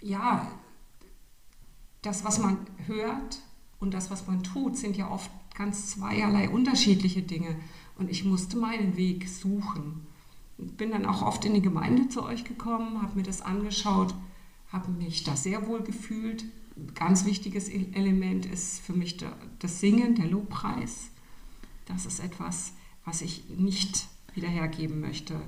ja, 0.00 0.48
das, 2.02 2.24
was 2.24 2.38
man 2.38 2.58
hört 2.86 3.40
und 3.78 3.94
das, 3.94 4.10
was 4.10 4.26
man 4.26 4.42
tut, 4.42 4.76
sind 4.76 4.96
ja 4.96 5.10
oft 5.10 5.30
ganz 5.54 5.88
zweierlei 5.92 6.48
unterschiedliche 6.48 7.22
Dinge. 7.22 7.56
Und 7.96 8.10
ich 8.10 8.24
musste 8.24 8.56
meinen 8.56 8.96
Weg 8.96 9.28
suchen 9.28 10.06
bin 10.56 10.90
dann 10.90 11.06
auch 11.06 11.22
oft 11.22 11.44
in 11.44 11.54
die 11.54 11.62
Gemeinde 11.62 12.08
zu 12.08 12.22
euch 12.22 12.44
gekommen, 12.44 13.02
habe 13.02 13.16
mir 13.16 13.22
das 13.22 13.42
angeschaut, 13.42 14.14
habe 14.70 14.90
mich 14.90 15.24
da 15.24 15.36
sehr 15.36 15.66
wohl 15.66 15.82
gefühlt. 15.82 16.44
Ganz 16.94 17.24
wichtiges 17.24 17.68
Element 17.68 18.46
ist 18.46 18.80
für 18.80 18.92
mich 18.92 19.16
das 19.58 19.80
Singen, 19.80 20.16
der 20.16 20.26
Lobpreis. 20.26 21.10
Das 21.86 22.06
ist 22.06 22.20
etwas, 22.20 22.72
was 23.04 23.22
ich 23.22 23.44
nicht 23.56 24.06
wieder 24.34 24.48
hergeben 24.48 25.00
möchte. 25.00 25.40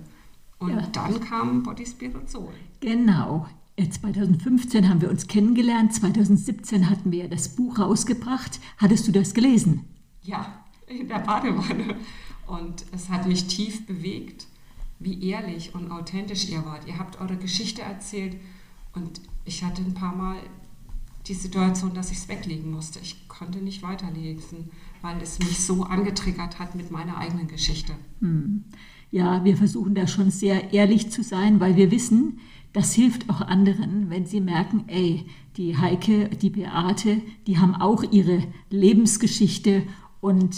Und 0.59 0.71
ja. 0.71 0.87
dann 0.93 1.21
kam 1.21 1.63
Body 1.63 1.87
Spirit 1.87 2.31
Soul. 2.31 2.53
Genau. 2.81 3.47
2015 3.79 4.89
haben 4.89 5.03
wir 5.03 5.11
uns 5.11 5.27
kennengelernt, 5.27 5.93
2017 5.93 6.89
hatten 6.89 7.13
wir 7.13 7.29
das 7.29 7.55
Buch 7.57 7.79
rausgebracht. 7.79 8.59
Hattest 8.79 9.07
du 9.07 9.13
das 9.13 9.35
gelesen? 9.35 9.85
Ja, 10.23 10.65
in 10.87 11.09
der 11.09 11.19
Badewanne. 11.19 11.97
Und 12.47 12.87
es 12.93 13.11
hat 13.11 13.27
mich 13.27 13.47
tief 13.49 13.87
bewegt 13.87 14.47
wie 14.99 15.29
ehrlich 15.29 15.75
und 15.75 15.91
authentisch 15.91 16.49
ihr 16.49 16.65
wart. 16.65 16.87
Ihr 16.87 16.99
habt 16.99 17.21
eure 17.21 17.37
Geschichte 17.37 17.83
erzählt 17.83 18.37
und 18.95 19.21
ich 19.45 19.63
hatte 19.63 19.83
ein 19.83 19.93
paar 19.93 20.15
Mal 20.15 20.39
die 21.27 21.35
Situation, 21.35 21.93
dass 21.93 22.11
ich 22.11 22.19
es 22.19 22.29
weglegen 22.29 22.71
musste. 22.71 22.99
Ich 23.01 23.29
konnte 23.29 23.59
nicht 23.59 23.83
weiterlesen, 23.83 24.71
weil 25.07 25.23
es 25.23 25.39
mich 25.39 25.61
so 25.61 25.85
angetriggert 25.85 26.59
hat 26.59 26.75
mit 26.75 26.91
meiner 26.91 27.19
eigenen 27.19 27.47
Geschichte. 27.47 27.93
Hm. 28.21 28.65
Ja, 29.13 29.45
wir 29.45 29.57
versuchen 29.57 29.95
da 29.95 30.09
schon 30.09 30.33
sehr 30.33 30.73
ehrlich 30.73 31.11
zu 31.11 31.23
sein, 31.23 31.61
weil 31.61 31.77
wir 31.77 31.93
wissen, 31.93 32.41
das 32.73 32.93
hilft 32.93 33.31
auch 33.31 33.41
anderen, 33.41 34.11
wenn 34.11 34.27
sie 34.27 34.41
merken, 34.41 34.85
ey, 34.89 35.25
die 35.57 35.79
Heike, 35.79 36.29
die 36.31 36.51
Beate, 36.51 37.23
die 37.47 37.59
haben 37.59 37.77
auch 37.77 38.03
ihre 38.11 38.43
Lebensgeschichte 38.69 39.85
und 40.21 40.57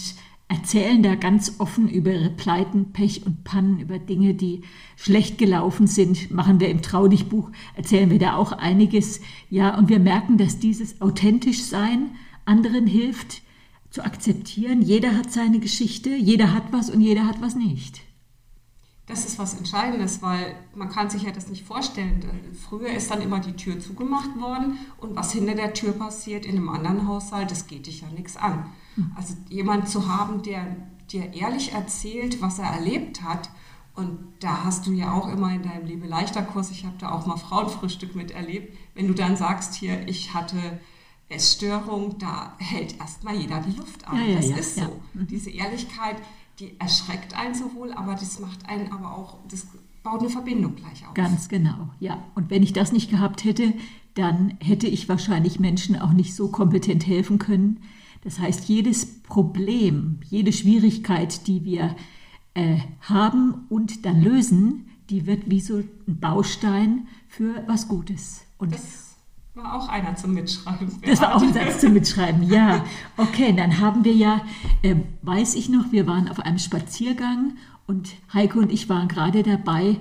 erzählen 0.49 1.03
da 1.03 1.15
ganz 1.15 1.57
offen 1.59 1.87
über 1.87 2.11
ihre 2.11 2.31
Pleiten, 2.31 2.93
Pech 2.93 3.27
und 3.27 3.45
Pannen, 3.45 3.81
über 3.81 3.99
Dinge, 3.99 4.33
die 4.33 4.63
schlecht 4.97 5.37
gelaufen 5.37 5.87
sind. 5.87 6.31
Machen 6.31 6.59
wir 6.59 6.71
im 6.71 6.81
Traudig-Buch, 6.81 7.51
erzählen 7.77 8.11
wir 8.11 8.19
da 8.19 8.37
auch 8.37 8.53
einiges. 8.53 9.21
Ja, 9.51 9.77
und 9.77 9.91
wir 9.91 9.99
merken, 9.99 10.39
dass 10.39 10.59
dieses 10.59 11.03
authentisch 11.03 11.63
sein 11.63 12.13
anderen 12.47 12.87
hilft 12.87 13.43
zu 13.99 14.05
akzeptieren. 14.05 14.81
Jeder 14.81 15.17
hat 15.17 15.33
seine 15.33 15.59
Geschichte, 15.59 16.11
jeder 16.11 16.55
hat 16.55 16.73
was 16.73 16.89
und 16.89 17.01
jeder 17.01 17.27
hat 17.27 17.43
was 17.43 17.57
nicht. 17.57 18.01
Das 19.07 19.25
ist 19.25 19.39
was 19.39 19.55
Entscheidendes, 19.55 20.23
weil 20.23 20.55
man 20.75 20.89
kann 20.89 21.11
sich 21.11 21.23
ja 21.23 21.33
das 21.33 21.49
nicht 21.49 21.65
vorstellen. 21.65 22.23
Früher 22.69 22.91
ist 22.91 23.11
dann 23.11 23.23
immer 23.23 23.41
die 23.41 23.55
Tür 23.55 23.81
zugemacht 23.81 24.39
worden 24.39 24.79
und 24.99 25.17
was 25.17 25.33
hinter 25.33 25.55
der 25.55 25.73
Tür 25.73 25.93
passiert 25.93 26.47
in 26.47 26.57
einem 26.57 26.69
anderen 26.69 27.09
Haushalt, 27.09 27.51
das 27.51 27.67
geht 27.67 27.87
dich 27.87 28.03
ja 28.03 28.09
nichts 28.09 28.37
an. 28.37 28.67
Also 29.17 29.35
jemand 29.49 29.89
zu 29.89 30.07
haben, 30.07 30.43
der 30.43 30.77
dir 31.11 31.33
ehrlich 31.33 31.73
erzählt, 31.73 32.41
was 32.41 32.59
er 32.59 32.67
erlebt 32.67 33.23
hat. 33.23 33.51
Und 33.95 34.19
da 34.41 34.63
hast 34.63 34.87
du 34.87 34.93
ja 34.93 35.13
auch 35.13 35.29
immer 35.29 35.53
in 35.53 35.63
deinem 35.63 35.87
Liebe 35.87 36.07
leichter 36.07 36.43
Kurs, 36.43 36.71
ich 36.71 36.85
habe 36.85 36.97
da 36.99 37.11
auch 37.11 37.27
mal 37.27 37.37
Frauenfrühstück 37.37 38.15
miterlebt, 38.15 38.77
wenn 38.95 39.09
du 39.09 39.15
dann 39.15 39.37
sagst 39.37 39.75
hier, 39.75 40.07
ich 40.07 40.35
hatte 40.35 40.79
Essstörung, 41.29 42.19
da 42.19 42.57
hält 42.59 42.99
erstmal 42.99 43.37
jeder 43.37 43.61
die 43.61 43.77
Luft 43.77 44.07
an. 44.09 44.17
Ja, 44.17 44.27
ja, 44.27 44.37
das 44.37 44.49
ja, 44.49 44.57
ist 44.57 44.77
so. 44.77 45.01
Mhm. 45.15 45.27
Diese 45.27 45.51
Ehrlichkeit, 45.51 46.17
die 46.59 46.79
erschreckt 46.81 47.35
einen 47.35 47.55
sowohl, 47.55 47.93
aber 47.93 48.15
das 48.15 48.41
macht 48.41 48.67
einen 48.69 48.91
aber 48.93 49.17
auch, 49.17 49.39
das 49.49 49.67
baut 50.03 50.21
eine 50.21 50.31
Verbindung 50.31 50.75
gleich 50.75 51.07
auf. 51.07 51.15
Ganz 51.15 51.49
genau, 51.49 51.91
ja. 52.01 52.23
Und 52.35 52.51
wenn 52.51 52.63
ich 52.63 52.73
das 52.73 52.93
nicht 52.93 53.11
gehabt 53.11 53.45
hätte, 53.45 53.75
dann 54.15 54.57
hätte 54.61 54.87
ich 54.87 55.09
wahrscheinlich 55.09 55.61
Menschen 55.61 55.97
auch 55.97 56.13
nicht 56.13 56.35
so 56.35 56.49
kompetent 56.49 57.07
helfen 57.07 57.39
können. 57.39 57.81
Das 58.25 58.39
heißt, 58.39 58.69
jedes 58.69 59.23
Problem, 59.23 60.21
jede 60.25 60.53
Schwierigkeit, 60.53 61.47
die 61.47 61.65
wir 61.65 61.95
äh, 62.55 62.79
haben 63.03 63.67
und 63.69 64.07
dann 64.07 64.21
lösen, 64.21 64.89
die 65.11 65.27
wird 65.27 65.51
wie 65.51 65.61
so 65.61 65.77
ein 65.77 66.21
Baustein 66.21 67.07
für 67.29 67.63
was 67.67 67.89
Gutes. 67.89 68.43
Und 68.59 68.75
das 68.75 69.08
war 69.59 69.75
auch 69.75 69.89
einer 69.89 70.15
zum 70.15 70.35
Mitschreiben. 70.35 70.89
Das 71.05 71.21
war 71.21 71.35
auch 71.35 71.43
ein 71.43 71.53
Satz 71.53 71.81
zum 71.81 71.93
Mitschreiben, 71.93 72.45
ja. 72.45 72.85
Okay, 73.17 73.53
dann 73.57 73.81
haben 73.81 74.05
wir 74.05 74.15
ja, 74.15 74.43
äh, 74.83 74.95
weiß 75.23 75.57
ich 75.57 75.69
noch, 75.69 75.91
wir 75.91 76.07
waren 76.07 76.29
auf 76.29 76.39
einem 76.39 76.59
Spaziergang 76.59 77.57
und 77.87 78.15
Heike 78.33 78.61
und 78.61 78.73
ich 78.73 78.89
waren 78.89 79.09
gerade 79.09 79.43
dabei 79.43 79.97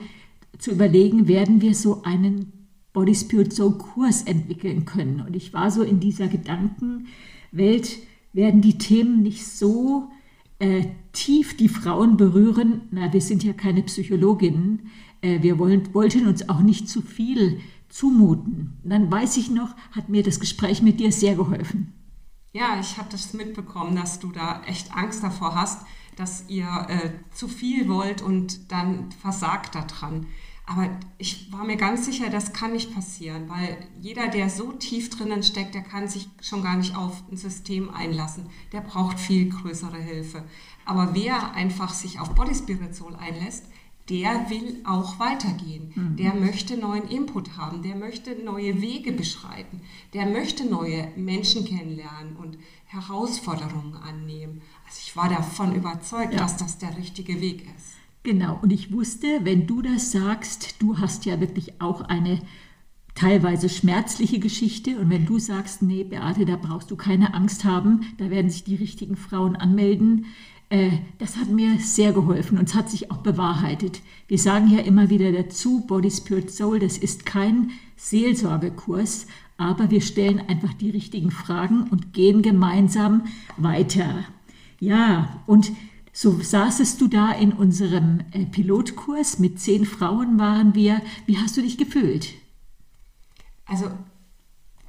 zu 0.59 0.71
überlegen, 0.71 1.27
werden 1.27 1.61
wir 1.61 1.73
so 1.73 2.03
einen 2.03 2.67
Body 2.93 3.15
Spirit 3.15 3.51
Soul 3.51 3.79
Kurs 3.79 4.21
entwickeln 4.23 4.85
können. 4.85 5.21
Und 5.21 5.35
ich 5.35 5.53
war 5.53 5.71
so 5.71 5.81
in 5.81 5.99
dieser 5.99 6.27
Gedankenwelt, 6.27 7.97
werden 8.33 8.61
die 8.61 8.77
Themen 8.77 9.23
nicht 9.23 9.47
so 9.47 10.11
äh, 10.59 10.85
tief 11.13 11.57
die 11.57 11.69
Frauen 11.69 12.15
berühren? 12.15 12.81
Na, 12.91 13.11
wir 13.11 13.21
sind 13.21 13.43
ja 13.43 13.53
keine 13.53 13.81
Psychologinnen. 13.81 14.91
Äh, 15.21 15.41
wir 15.41 15.57
wollen, 15.57 15.95
wollten 15.95 16.27
uns 16.27 16.47
auch 16.47 16.61
nicht 16.61 16.87
zu 16.87 17.01
viel 17.01 17.59
zumuten. 17.89 18.79
dann 18.83 19.11
weiß 19.11 19.37
ich 19.37 19.49
noch, 19.49 19.75
hat 19.91 20.09
mir 20.09 20.23
das 20.23 20.39
Gespräch 20.39 20.81
mit 20.81 20.99
dir 20.99 21.11
sehr 21.11 21.35
geholfen. 21.35 21.93
Ja, 22.53 22.79
ich 22.79 22.97
habe 22.97 23.09
das 23.11 23.33
mitbekommen, 23.33 23.95
dass 23.95 24.19
du 24.19 24.31
da 24.31 24.63
echt 24.65 24.95
Angst 24.95 25.23
davor 25.23 25.55
hast, 25.55 25.85
dass 26.15 26.49
ihr 26.49 26.67
äh, 26.89 27.11
zu 27.31 27.47
viel 27.47 27.87
wollt 27.87 28.21
und 28.21 28.71
dann 28.71 29.11
versagt 29.11 29.75
daran. 29.75 30.25
Aber 30.65 30.89
ich 31.17 31.51
war 31.53 31.63
mir 31.63 31.77
ganz 31.77 32.05
sicher, 32.05 32.29
das 32.29 32.51
kann 32.51 32.73
nicht 32.73 32.93
passieren, 32.93 33.47
weil 33.47 33.77
jeder, 34.01 34.27
der 34.27 34.49
so 34.49 34.73
tief 34.73 35.09
drinnen 35.09 35.41
steckt, 35.41 35.75
der 35.75 35.81
kann 35.81 36.09
sich 36.09 36.27
schon 36.41 36.61
gar 36.61 36.75
nicht 36.75 36.97
auf 36.97 37.23
ein 37.31 37.37
System 37.37 37.89
einlassen. 37.89 38.49
Der 38.73 38.81
braucht 38.81 39.17
viel 39.17 39.49
größere 39.49 39.97
Hilfe. 39.97 40.43
Aber 40.83 41.13
wer 41.13 41.53
einfach 41.53 41.93
sich 41.93 42.19
auf 42.19 42.35
Body 42.35 42.53
Spirit 42.53 42.93
Soul 42.93 43.15
einlässt, 43.15 43.65
der 44.09 44.49
will 44.49 44.81
auch 44.85 45.19
weitergehen. 45.19 45.91
Mhm. 45.95 46.15
Der 46.15 46.33
möchte 46.33 46.77
neuen 46.77 47.07
Input 47.07 47.57
haben, 47.57 47.81
der 47.81 47.95
möchte 47.95 48.35
neue 48.43 48.81
Wege 48.81 49.11
beschreiten, 49.11 49.81
der 50.13 50.25
möchte 50.25 50.65
neue 50.65 51.09
Menschen 51.15 51.65
kennenlernen 51.65 52.35
und 52.37 52.57
Herausforderungen 52.85 53.95
annehmen. 53.95 54.61
Also 54.85 54.99
ich 55.05 55.15
war 55.15 55.29
davon 55.29 55.75
überzeugt, 55.75 56.33
ja. 56.33 56.39
dass 56.39 56.57
das 56.57 56.77
der 56.77 56.97
richtige 56.97 57.41
Weg 57.41 57.63
ist. 57.75 57.95
Genau, 58.23 58.59
und 58.61 58.71
ich 58.71 58.91
wusste, 58.91 59.27
wenn 59.43 59.67
du 59.67 59.81
das 59.81 60.11
sagst, 60.11 60.81
du 60.81 60.97
hast 60.97 61.25
ja 61.25 61.39
wirklich 61.39 61.81
auch 61.81 62.01
eine 62.01 62.41
teilweise 63.17 63.67
schmerzliche 63.67 64.39
Geschichte. 64.39 64.99
Und 64.99 65.09
wenn 65.09 65.25
du 65.25 65.39
sagst, 65.39 65.81
nee, 65.81 66.03
Beate, 66.03 66.45
da 66.45 66.55
brauchst 66.55 66.91
du 66.91 66.95
keine 66.95 67.33
Angst 67.33 67.65
haben, 67.65 68.01
da 68.17 68.29
werden 68.29 68.49
sich 68.49 68.63
die 68.63 68.75
richtigen 68.75 69.17
Frauen 69.17 69.55
anmelden, 69.55 70.25
das 71.19 71.37
hat 71.37 71.49
mir 71.49 71.79
sehr 71.79 72.11
geholfen 72.11 72.57
und 72.57 72.67
es 72.67 72.75
hat 72.75 72.89
sich 72.89 73.09
auch 73.09 73.17
bewahrheitet. 73.17 74.01
Wir 74.27 74.37
sagen 74.37 74.69
ja 74.69 74.79
immer 74.79 75.09
wieder 75.09 75.31
dazu, 75.31 75.85
Body, 75.87 76.11
Spirit, 76.11 76.51
Soul, 76.51 76.79
das 76.79 76.97
ist 76.97 77.25
kein 77.25 77.71
Seelsorgekurs, 77.95 79.27
aber 79.57 79.89
wir 79.91 80.01
stellen 80.01 80.41
einfach 80.47 80.73
die 80.73 80.89
richtigen 80.89 81.31
Fragen 81.31 81.83
und 81.89 82.13
gehen 82.13 82.41
gemeinsam 82.41 83.23
weiter. 83.55 84.25
Ja, 84.79 85.41
und 85.47 85.71
so 86.11 86.39
saßest 86.41 86.99
du 86.99 87.07
da 87.07 87.31
in 87.31 87.53
unserem 87.53 88.21
äh, 88.31 88.45
Pilotkurs, 88.45 89.39
mit 89.39 89.59
zehn 89.59 89.85
Frauen 89.85 90.37
waren 90.37 90.75
wir. 90.75 91.01
Wie 91.27 91.37
hast 91.37 91.55
du 91.57 91.61
dich 91.61 91.77
gefühlt? 91.77 92.33
Also 93.65 93.91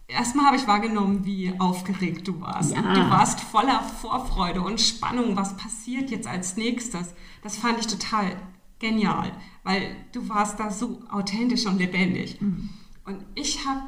erstmal 0.08 0.46
habe 0.46 0.56
ich 0.56 0.66
wahrgenommen, 0.66 1.24
wie 1.24 1.52
aufgeregt 1.60 2.26
du 2.26 2.40
warst. 2.40 2.74
Ja. 2.74 2.94
Du 2.94 3.10
warst 3.10 3.40
voller 3.40 3.82
Vorfreude 3.82 4.62
und 4.62 4.80
Spannung, 4.80 5.36
was 5.36 5.56
passiert 5.56 6.10
jetzt 6.10 6.26
als 6.26 6.56
nächstes. 6.56 7.14
Das 7.42 7.58
fand 7.58 7.78
ich 7.78 7.86
total 7.86 8.36
genial, 8.78 9.32
weil 9.62 9.94
du 10.12 10.28
warst 10.28 10.58
da 10.58 10.70
so 10.70 11.02
authentisch 11.10 11.66
und 11.66 11.78
lebendig. 11.78 12.40
Mhm. 12.40 12.70
Und 13.04 13.24
ich 13.34 13.66
habe, 13.66 13.82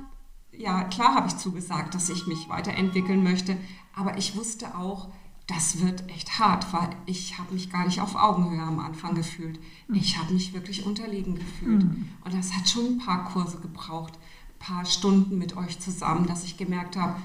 ja 0.53 0.85
klar 0.85 1.15
habe 1.15 1.29
ich 1.29 1.37
zugesagt, 1.37 1.95
dass 1.95 2.11
ich 2.11 2.27
mich 2.27 2.49
weiterentwickeln 2.49 3.23
möchte, 3.23 3.57
aber 3.95 4.19
ich 4.19 4.37
wusste 4.37 4.77
auch, 4.77 5.09
das 5.47 5.83
wird 5.83 6.09
echt 6.11 6.39
hart, 6.39 6.73
weil 6.73 6.91
ich 7.07 7.39
habe 7.39 7.55
mich 7.55 7.71
gar 7.71 7.85
nicht 7.85 8.01
auf 8.01 8.15
Augenhöhe 8.15 8.63
am 8.63 8.79
Anfang 8.79 9.17
gefühlt. 9.17 9.59
Mhm. 9.89 9.97
Ich 9.97 10.17
habe 10.17 10.33
mich 10.33 10.53
wirklich 10.53 10.87
unterlegen 10.87 11.35
gefühlt. 11.35 11.83
Mhm. 11.83 12.09
Und 12.25 12.35
das 12.35 12.53
hat 12.53 12.69
schon 12.69 12.87
ein 12.87 12.99
paar 12.99 13.25
Kurse 13.25 13.59
gebraucht 13.59 14.19
paar 14.61 14.85
Stunden 14.85 15.39
mit 15.39 15.57
euch 15.57 15.81
zusammen, 15.81 16.29
dass 16.29 16.45
ich 16.45 16.57
gemerkt 16.57 16.97
habe, 16.97 17.17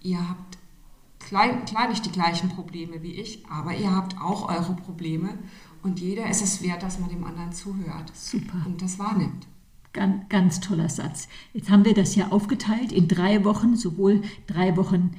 ihr 0.00 0.28
habt 0.28 0.58
klein, 1.18 1.64
klar 1.64 1.88
nicht 1.88 2.06
die 2.06 2.12
gleichen 2.12 2.50
Probleme 2.50 3.02
wie 3.02 3.14
ich, 3.14 3.44
aber 3.50 3.74
ihr 3.74 3.90
habt 3.90 4.20
auch 4.20 4.48
eure 4.48 4.74
Probleme 4.74 5.30
und 5.82 5.98
jeder 5.98 6.30
ist 6.30 6.42
es 6.42 6.62
wert, 6.62 6.84
dass 6.84 7.00
man 7.00 7.08
dem 7.08 7.24
anderen 7.24 7.52
zuhört 7.52 8.12
Super. 8.14 8.62
und 8.66 8.80
das 8.80 8.98
wahrnimmt. 8.98 9.46
Ganz, 9.92 10.28
ganz 10.28 10.60
toller 10.60 10.88
Satz. 10.88 11.28
Jetzt 11.52 11.70
haben 11.70 11.84
wir 11.84 11.94
das 11.94 12.14
ja 12.14 12.28
aufgeteilt 12.28 12.92
in 12.92 13.08
drei 13.08 13.44
Wochen, 13.44 13.76
sowohl 13.76 14.22
drei 14.46 14.76
Wochen 14.76 15.12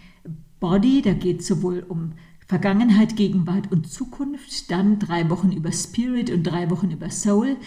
Body, 0.60 1.01
da 1.01 1.13
geht 1.13 1.41
es 1.41 1.48
sowohl 1.48 1.86
um 1.88 2.13
Vergangenheit, 2.48 3.15
Gegenwart 3.15 3.72
und 3.72 3.89
Zukunft, 3.89 4.69
dann 4.69 5.00
drei 5.00 5.29
Wochen 5.29 5.51
über 5.51 5.72
Spirit 5.72 6.29
und 6.29 6.43
drei 6.43 6.69
Wochen 6.69 6.91
über 6.91 7.10
Soul. 7.10 7.57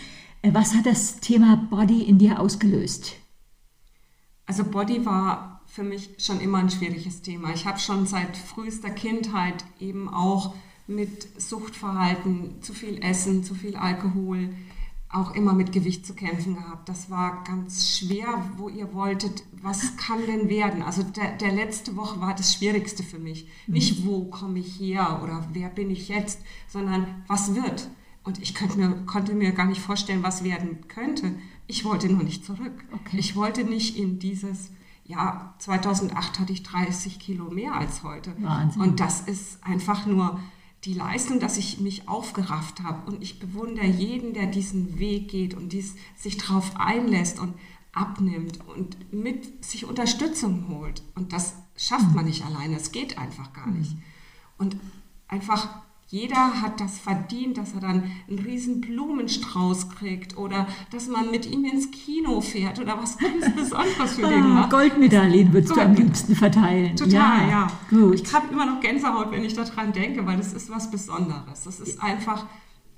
Äh, 0.43 0.55
was 0.55 0.75
hat 0.75 0.87
das 0.87 1.19
Thema 1.21 1.57
Body 1.71 2.03
in 2.03 2.19
dir 2.19 2.41
ausgelöst? 2.41 3.17
Also 4.49 4.65
Body 4.65 5.05
war 5.05 5.61
für 5.67 5.83
mich 5.85 6.09
schon 6.19 6.41
immer 6.41 6.59
ein 6.59 6.71
schwieriges 6.71 7.21
Thema. 7.21 7.53
Ich 7.53 7.67
habe 7.67 7.79
schon 7.79 8.07
seit 8.07 8.35
frühester 8.35 8.89
Kindheit 8.89 9.63
eben 9.79 10.09
auch 10.09 10.55
mit 10.87 11.41
Suchtverhalten, 11.41 12.63
zu 12.63 12.73
viel 12.73 13.03
Essen, 13.05 13.45
zu 13.45 13.55
viel 13.55 13.77
Alkohol, 13.77 14.49
auch 15.11 15.35
immer 15.35 15.53
mit 15.53 15.73
Gewicht 15.73 16.07
zu 16.07 16.15
kämpfen 16.15 16.55
gehabt. 16.55 16.89
Das 16.89 17.11
war 17.11 17.45
ganz 17.45 17.99
schwer, 17.99 18.51
wo 18.57 18.71
ihr 18.71 18.95
wolltet, 18.95 19.45
was 19.61 19.99
kann 19.99 20.25
denn 20.27 20.49
werden? 20.49 20.81
Also 20.81 21.03
der, 21.03 21.37
der 21.37 21.53
letzte 21.53 21.95
Woche 21.97 22.19
war 22.21 22.35
das 22.35 22.55
Schwierigste 22.55 23.03
für 23.03 23.19
mich. 23.19 23.47
Mhm. 23.67 23.75
Nicht, 23.75 24.07
wo 24.07 24.25
komme 24.25 24.61
ich 24.61 24.81
her 24.81 25.21
oder 25.23 25.47
wer 25.53 25.69
bin 25.69 25.91
ich 25.91 26.09
jetzt, 26.09 26.41
sondern 26.69 27.23
was 27.27 27.55
wird. 27.55 27.91
Und 28.25 28.41
ich 28.43 28.55
mir, 28.77 29.05
konnte 29.05 29.35
mir 29.35 29.53
gar 29.53 29.67
nicht 29.67 29.81
vorstellen, 29.81 30.23
was 30.23 30.43
werden 30.43 30.89
könnte. 30.89 31.35
Ich 31.69 31.85
wollte 31.85 32.09
nur 32.09 32.25
nicht 32.25 32.45
zurück. 32.45 32.85
Okay. 32.93 33.19
Ich 33.19 33.37
wollte 33.37 33.63
nicht 33.63 33.97
in 33.97 34.19
dieses, 34.19 34.71
ja, 35.05 35.55
2008 35.59 36.41
hatte 36.41 36.53
ich 36.53 36.63
30 36.63 37.21
Kilo 37.21 37.51
mehr 37.51 37.75
als 37.75 38.03
heute. 38.03 38.35
Wahnsinn. 38.43 38.83
Und 38.83 39.01
das 39.01 39.21
ist 39.21 39.63
einfach 39.63 40.07
nur 40.07 40.41
die 40.85 40.95
Leistung, 40.95 41.41
dass 41.41 41.59
ich 41.59 41.79
mich 41.79 42.09
aufgerafft 42.09 42.83
habe. 42.83 43.11
Und 43.11 43.23
ich 43.23 43.39
bewundere 43.39 43.87
jeden, 43.87 44.33
der 44.33 44.47
diesen 44.47 44.99
Weg 44.99 45.29
geht 45.29 45.55
und 45.55 45.73
dies, 45.73 45.95
sich 46.17 46.39
darauf 46.39 46.77
einlässt 46.77 47.39
und 47.39 47.55
abnimmt 47.93 48.67
und 48.67 49.13
mit 49.13 49.63
sich 49.63 49.85
Unterstützung 49.85 50.69
holt. 50.69 51.03
Und 51.15 51.35
das 51.35 51.55
schafft 51.77 52.15
man 52.15 52.25
nicht 52.25 52.47
alleine. 52.47 52.77
Es 52.77 52.93
geht 52.93 53.19
einfach 53.19 53.53
gar 53.53 53.69
nicht. 53.69 53.95
Mhm. 53.95 54.03
Und 54.57 54.77
einfach 55.27 55.69
jeder 56.11 56.63
hat 56.63 56.81
das 56.81 56.99
verdient, 56.99 57.59
dass 57.59 57.75
er 57.75 57.81
dann 57.81 58.11
einen 58.29 58.39
riesen 58.39 58.81
Blumenstrauß 58.81 59.91
kriegt 59.91 60.37
oder 60.39 60.67
dass 60.91 61.07
man 61.07 61.31
mit 61.31 61.45
ihm 61.45 61.65
ins 61.65 61.91
Kino 61.91 62.41
fährt 62.41 62.81
oder 62.81 62.99
was 62.99 63.19
ganz 63.19 63.55
Besonderes 63.55 64.15
für 64.15 64.27
den 64.27 64.49
macht. 64.49 64.71
Goldmedaillen 64.71 65.53
würdest 65.53 65.75
Gold. 65.75 65.87
du 65.87 65.91
am 65.91 65.95
liebsten 65.95 66.35
verteilen. 66.35 66.97
Total, 66.97 67.13
ja. 67.13 67.49
ja. 67.49 67.67
Gut. 67.91 68.23
Ich 68.23 68.35
habe 68.35 68.51
immer 68.51 68.65
noch 68.65 68.81
Gänsehaut, 68.81 69.31
wenn 69.33 69.45
ich 69.45 69.55
daran 69.55 69.93
denke, 69.93 70.27
weil 70.27 70.39
das 70.39 70.55
ist 70.55 70.71
was 70.71 70.91
Besonderes. 70.91 71.65
Das 71.65 71.79
ist 71.79 72.03
einfach, 72.03 72.47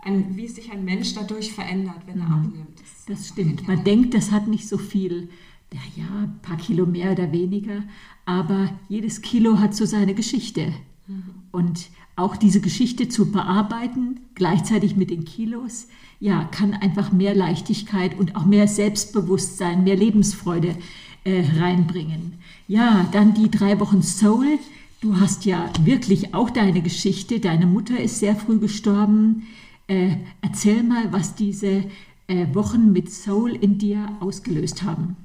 ein, 0.02 0.37
wie 0.37 0.49
sich 0.49 0.73
ein 0.73 0.85
Mensch 0.85 1.14
dadurch 1.14 1.52
verändert, 1.52 2.02
wenn 2.07 2.21
er 2.21 2.26
mhm. 2.26 2.33
abnimmt. 2.33 2.81
Das, 2.81 3.05
das 3.07 3.29
stimmt. 3.29 3.67
Man 3.67 3.85
denkt, 3.85 4.14
das 4.14 4.31
hat 4.31 4.49
nicht 4.49 4.69
so 4.69 4.79
viel, 4.79 5.29
ja, 5.73 5.81
ja, 5.97 6.23
ein 6.23 6.38
paar 6.43 6.57
Kilo 6.57 6.87
mehr 6.87 7.12
oder 7.12 7.33
weniger, 7.33 7.83
aber 8.25 8.71
jedes 8.88 9.23
Kilo 9.23 9.59
hat 9.59 9.75
so 9.75 9.85
seine 9.85 10.14
Geschichte. 10.14 10.73
Mhm. 11.07 11.25
Und 11.50 11.90
auch 12.21 12.37
diese 12.37 12.61
Geschichte 12.61 13.09
zu 13.09 13.31
bearbeiten, 13.31 14.21
gleichzeitig 14.35 14.97
mit 14.97 15.11
den 15.11 15.25
Kilos, 15.25 15.89
ja, 16.21 16.45
kann 16.45 16.75
einfach 16.75 17.12
mehr 17.12 17.35
Leichtigkeit 17.35 18.19
und 18.19 18.37
auch 18.37 18.45
mehr 18.45 18.69
Selbstbewusstsein, 18.69 19.85
mehr 19.85 19.97
Lebensfreude 19.97 20.77
äh, 21.25 21.43
reinbringen. 21.59 22.35
Ja, 22.69 23.09
dann 23.12 23.35
die 23.35 23.50
drei 23.50 23.81
Wochen 23.81 24.03
Soul. 24.03 24.59
Du 25.00 25.19
hast 25.19 25.47
ja 25.47 25.71
wirklich 25.83 26.35
auch 26.35 26.50
deine 26.50 26.83
Geschichte. 26.83 27.41
Deine 27.41 27.67
Mutter 27.67 27.99
ist 27.99 28.19
sehr 28.19 28.37
früh 28.37 28.59
gestorben. 28.59 29.47
Äh, 29.87 30.17
erzähl 30.43 30.83
mal, 30.83 31.11
was 31.12 31.35
diese 31.35 31.85
äh, 32.27 32.47
Wochen 32.53 32.93
mit 32.93 33.11
Soul 33.11 33.53
in 33.53 33.79
dir 33.79 34.09
ausgelöst 34.21 34.83
haben. 34.83 35.17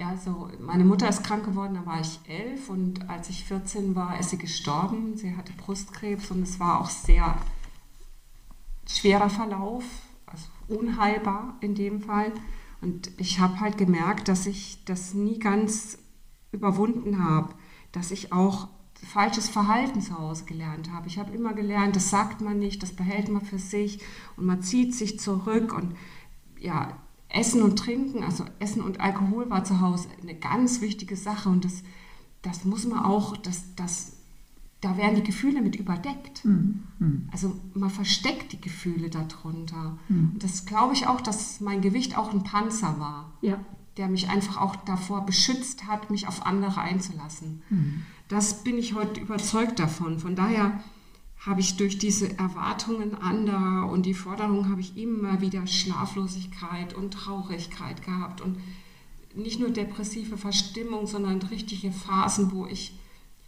Ja, 0.00 0.16
so 0.16 0.48
meine 0.60 0.86
Mutter 0.86 1.10
ist 1.10 1.24
krank 1.24 1.44
geworden, 1.44 1.74
da 1.74 1.84
war 1.84 2.00
ich 2.00 2.20
elf 2.26 2.70
und 2.70 3.10
als 3.10 3.28
ich 3.28 3.44
14 3.44 3.94
war, 3.94 4.18
ist 4.18 4.30
sie 4.30 4.38
gestorben. 4.38 5.18
Sie 5.18 5.36
hatte 5.36 5.52
Brustkrebs 5.52 6.30
und 6.30 6.42
es 6.42 6.58
war 6.58 6.80
auch 6.80 6.88
sehr 6.88 7.36
schwerer 8.88 9.28
Verlauf, 9.28 9.84
also 10.24 10.46
unheilbar 10.68 11.58
in 11.60 11.74
dem 11.74 12.00
Fall. 12.00 12.32
Und 12.80 13.10
ich 13.18 13.40
habe 13.40 13.60
halt 13.60 13.76
gemerkt, 13.76 14.28
dass 14.28 14.46
ich 14.46 14.82
das 14.86 15.12
nie 15.12 15.38
ganz 15.38 15.98
überwunden 16.50 17.22
habe, 17.22 17.54
dass 17.92 18.10
ich 18.10 18.32
auch 18.32 18.68
falsches 19.06 19.50
Verhalten 19.50 20.00
zu 20.00 20.18
Hause 20.18 20.46
gelernt 20.46 20.90
habe. 20.90 21.08
Ich 21.08 21.18
habe 21.18 21.34
immer 21.34 21.52
gelernt, 21.52 21.94
das 21.94 22.08
sagt 22.08 22.40
man 22.40 22.58
nicht, 22.58 22.82
das 22.82 22.92
behält 22.92 23.28
man 23.28 23.44
für 23.44 23.58
sich 23.58 24.00
und 24.38 24.46
man 24.46 24.62
zieht 24.62 24.94
sich 24.94 25.20
zurück 25.20 25.74
und 25.74 25.94
ja, 26.58 26.96
Essen 27.32 27.62
und 27.62 27.78
Trinken, 27.78 28.24
also 28.24 28.44
Essen 28.58 28.82
und 28.82 29.00
Alkohol 29.00 29.48
war 29.50 29.64
zu 29.64 29.80
Hause 29.80 30.08
eine 30.20 30.34
ganz 30.34 30.80
wichtige 30.80 31.16
Sache 31.16 31.48
und 31.48 31.64
das, 31.64 31.82
das 32.42 32.64
muss 32.64 32.86
man 32.86 33.04
auch, 33.04 33.36
das, 33.36 33.74
das, 33.76 34.12
da 34.80 34.96
werden 34.96 35.16
die 35.16 35.22
Gefühle 35.22 35.62
mit 35.62 35.76
überdeckt. 35.76 36.44
Mhm. 36.44 36.82
Also 37.30 37.54
man 37.74 37.90
versteckt 37.90 38.52
die 38.52 38.60
Gefühle 38.60 39.10
darunter. 39.10 39.98
Mhm. 40.08 40.30
Und 40.34 40.42
das 40.42 40.66
glaube 40.66 40.94
ich 40.94 41.06
auch, 41.06 41.20
dass 41.20 41.60
mein 41.60 41.80
Gewicht 41.82 42.16
auch 42.18 42.32
ein 42.32 42.42
Panzer 42.42 42.98
war, 42.98 43.32
ja. 43.42 43.58
der 43.96 44.08
mich 44.08 44.28
einfach 44.28 44.56
auch 44.56 44.76
davor 44.76 45.24
beschützt 45.24 45.86
hat, 45.86 46.10
mich 46.10 46.26
auf 46.26 46.46
andere 46.46 46.80
einzulassen. 46.80 47.62
Mhm. 47.70 48.02
Das 48.28 48.64
bin 48.64 48.78
ich 48.78 48.94
heute 48.94 49.20
überzeugt 49.20 49.78
davon. 49.78 50.18
Von 50.18 50.34
daher 50.34 50.80
habe 51.40 51.60
ich 51.60 51.76
durch 51.76 51.98
diese 51.98 52.38
Erwartungen 52.38 53.14
anderer 53.14 53.90
und 53.90 54.04
die 54.04 54.14
Forderungen 54.14 54.68
habe 54.68 54.82
ich 54.82 54.96
immer 54.96 55.40
wieder 55.40 55.66
Schlaflosigkeit 55.66 56.94
und 56.94 57.14
Traurigkeit 57.14 58.04
gehabt 58.04 58.42
und 58.42 58.58
nicht 59.34 59.58
nur 59.58 59.70
depressive 59.70 60.36
Verstimmung, 60.36 61.06
sondern 61.06 61.40
richtige 61.42 61.92
Phasen, 61.92 62.52
wo 62.52 62.66
ich 62.66 62.98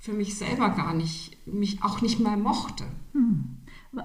für 0.00 0.14
mich 0.14 0.36
selber 0.36 0.70
gar 0.70 0.94
nicht, 0.94 1.36
mich 1.46 1.82
auch 1.82 2.00
nicht 2.00 2.18
mehr 2.18 2.36
mochte. 2.36 2.84
Hm. 3.12 3.58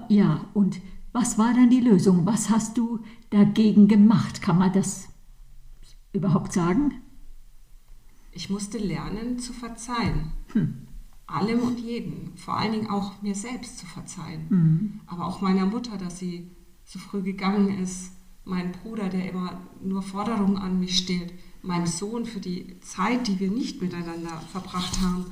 Ja, 0.08 0.44
und 0.52 0.80
was 1.12 1.38
war 1.38 1.54
dann 1.54 1.70
die 1.70 1.80
Lösung? 1.80 2.26
Was 2.26 2.50
hast 2.50 2.76
du 2.76 3.00
dagegen 3.30 3.88
gemacht? 3.88 4.42
Kann 4.42 4.58
man 4.58 4.72
das 4.72 5.08
überhaupt 6.12 6.52
sagen? 6.52 7.00
Ich 8.32 8.50
musste 8.50 8.76
lernen 8.76 9.38
zu 9.38 9.52
verzeihen. 9.54 10.32
Hm 10.52 10.87
allem 11.28 11.60
und 11.60 11.78
jedem, 11.78 12.36
vor 12.36 12.56
allen 12.56 12.72
Dingen 12.72 12.90
auch 12.90 13.22
mir 13.22 13.34
selbst 13.34 13.78
zu 13.78 13.86
verzeihen. 13.86 14.46
Mhm. 14.48 15.00
Aber 15.06 15.26
auch 15.26 15.40
meiner 15.40 15.66
Mutter, 15.66 15.96
dass 15.98 16.18
sie 16.18 16.50
so 16.84 16.98
früh 16.98 17.22
gegangen 17.22 17.78
ist, 17.78 18.12
mein 18.44 18.72
Bruder, 18.72 19.10
der 19.10 19.30
immer 19.30 19.60
nur 19.82 20.02
Forderungen 20.02 20.56
an 20.56 20.80
mich 20.80 20.96
stellt, 20.96 21.32
meinem 21.62 21.86
Sohn 21.86 22.24
für 22.24 22.40
die 22.40 22.80
Zeit, 22.80 23.28
die 23.28 23.38
wir 23.38 23.50
nicht 23.50 23.82
miteinander 23.82 24.40
verbracht 24.50 25.00
haben. 25.02 25.26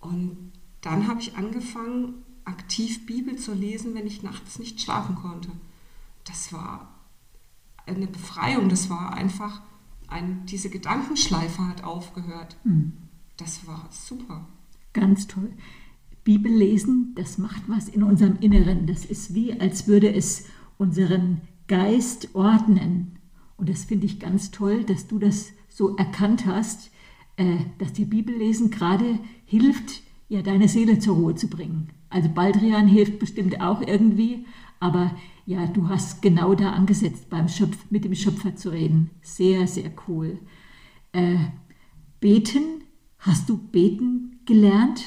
Und 0.00 0.52
dann 0.80 1.06
habe 1.06 1.20
ich 1.20 1.36
angefangen, 1.36 2.14
aktiv 2.44 3.06
Bibel 3.06 3.36
zu 3.36 3.54
lesen, 3.54 3.94
wenn 3.94 4.06
ich 4.06 4.24
nachts 4.24 4.58
nicht 4.58 4.80
schlafen 4.80 5.14
konnte. 5.14 5.50
Das 6.24 6.52
war 6.52 6.92
eine 7.86 8.08
Befreiung, 8.08 8.68
das 8.68 8.90
war 8.90 9.14
einfach, 9.14 9.62
ein, 10.08 10.44
diese 10.46 10.70
Gedankenschleife 10.70 11.66
hat 11.68 11.84
aufgehört. 11.84 12.56
Mhm. 12.64 12.94
Das 13.36 13.64
war 13.66 13.88
super. 13.90 14.46
Ganz 14.92 15.26
toll. 15.26 15.52
Bibel 16.24 16.52
lesen, 16.52 17.14
das 17.16 17.38
macht 17.38 17.62
was 17.68 17.88
in 17.88 18.02
unserem 18.02 18.36
Inneren. 18.40 18.86
Das 18.86 19.04
ist 19.04 19.34
wie, 19.34 19.58
als 19.58 19.88
würde 19.88 20.12
es 20.12 20.46
unseren 20.78 21.40
Geist 21.66 22.34
ordnen. 22.34 23.18
Und 23.56 23.68
das 23.68 23.84
finde 23.84 24.06
ich 24.06 24.20
ganz 24.20 24.50
toll, 24.50 24.84
dass 24.84 25.08
du 25.08 25.18
das 25.18 25.52
so 25.68 25.96
erkannt 25.96 26.46
hast, 26.46 26.90
äh, 27.36 27.56
dass 27.78 27.92
die 27.92 28.04
Bibel 28.04 28.36
lesen 28.36 28.70
gerade 28.70 29.18
hilft, 29.44 30.02
ja, 30.28 30.42
deine 30.42 30.68
Seele 30.68 30.98
zur 30.98 31.16
Ruhe 31.16 31.34
zu 31.34 31.48
bringen. 31.48 31.88
Also 32.08 32.28
Baldrian 32.28 32.86
hilft 32.86 33.18
bestimmt 33.18 33.60
auch 33.60 33.80
irgendwie, 33.80 34.46
aber 34.80 35.14
ja, 35.46 35.66
du 35.66 35.88
hast 35.88 36.22
genau 36.22 36.54
da 36.54 36.72
angesetzt, 36.72 37.30
beim 37.30 37.48
Schöpf, 37.48 37.90
mit 37.90 38.04
dem 38.04 38.14
Schöpfer 38.14 38.54
zu 38.54 38.70
reden. 38.70 39.10
Sehr, 39.22 39.66
sehr 39.66 39.90
cool. 40.06 40.38
Äh, 41.12 41.36
beten, 42.20 42.84
hast 43.18 43.48
du 43.48 43.56
beten 43.56 44.31
gelernt? 44.52 45.04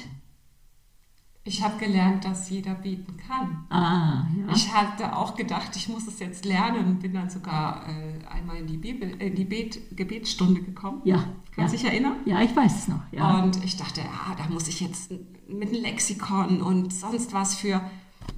Ich 1.48 1.64
habe 1.64 1.78
gelernt, 1.78 2.26
dass 2.26 2.50
jeder 2.50 2.74
beten 2.74 3.18
kann. 3.18 3.68
Ah, 3.70 4.26
ja. 4.36 4.52
Ich 4.56 4.74
hatte 4.74 5.16
auch 5.16 5.36
gedacht, 5.36 5.76
ich 5.76 5.88
muss 5.88 6.08
es 6.08 6.18
jetzt 6.18 6.44
lernen 6.44 6.88
und 6.88 7.00
bin 7.00 7.14
dann 7.14 7.30
sogar 7.30 7.88
äh, 7.88 8.26
einmal 8.26 8.58
in 8.58 8.66
die, 8.66 8.78
Bibel, 8.78 9.16
äh, 9.22 9.28
in 9.28 9.36
die 9.36 9.46
Bet 9.46 9.96
Gebetsstunde 9.96 10.64
gekommen. 10.64 11.02
Ja. 11.04 11.24
Kannst 11.56 11.76
du 11.76 11.78
ja. 11.78 11.84
dich 11.84 11.92
erinnern? 11.92 12.16
Ja, 12.26 12.42
ich 12.42 12.56
weiß 12.56 12.80
es 12.80 12.88
noch. 12.88 13.02
Ja. 13.12 13.44
Und 13.44 13.64
ich 13.64 13.78
dachte, 13.78 14.02
ja, 14.02 14.36
da 14.36 14.52
muss 14.52 14.68
ich 14.68 14.82
jetzt 14.82 15.12
mit 15.48 15.70
einem 15.70 15.84
Lexikon 15.84 16.64
und 16.64 16.92
sonst 16.92 17.32
was 17.32 17.54
für. 17.54 17.80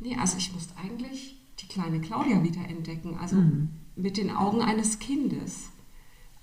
Nee, 0.01 0.17
also 0.19 0.37
ich 0.37 0.53
musste 0.53 0.73
eigentlich 0.77 1.37
die 1.61 1.67
kleine 1.67 2.01
Claudia 2.01 2.43
wieder 2.43 2.67
entdecken. 2.67 3.17
Also 3.17 3.37
mhm. 3.37 3.69
mit 3.95 4.17
den 4.17 4.31
Augen 4.31 4.61
eines 4.61 4.99
Kindes. 4.99 5.69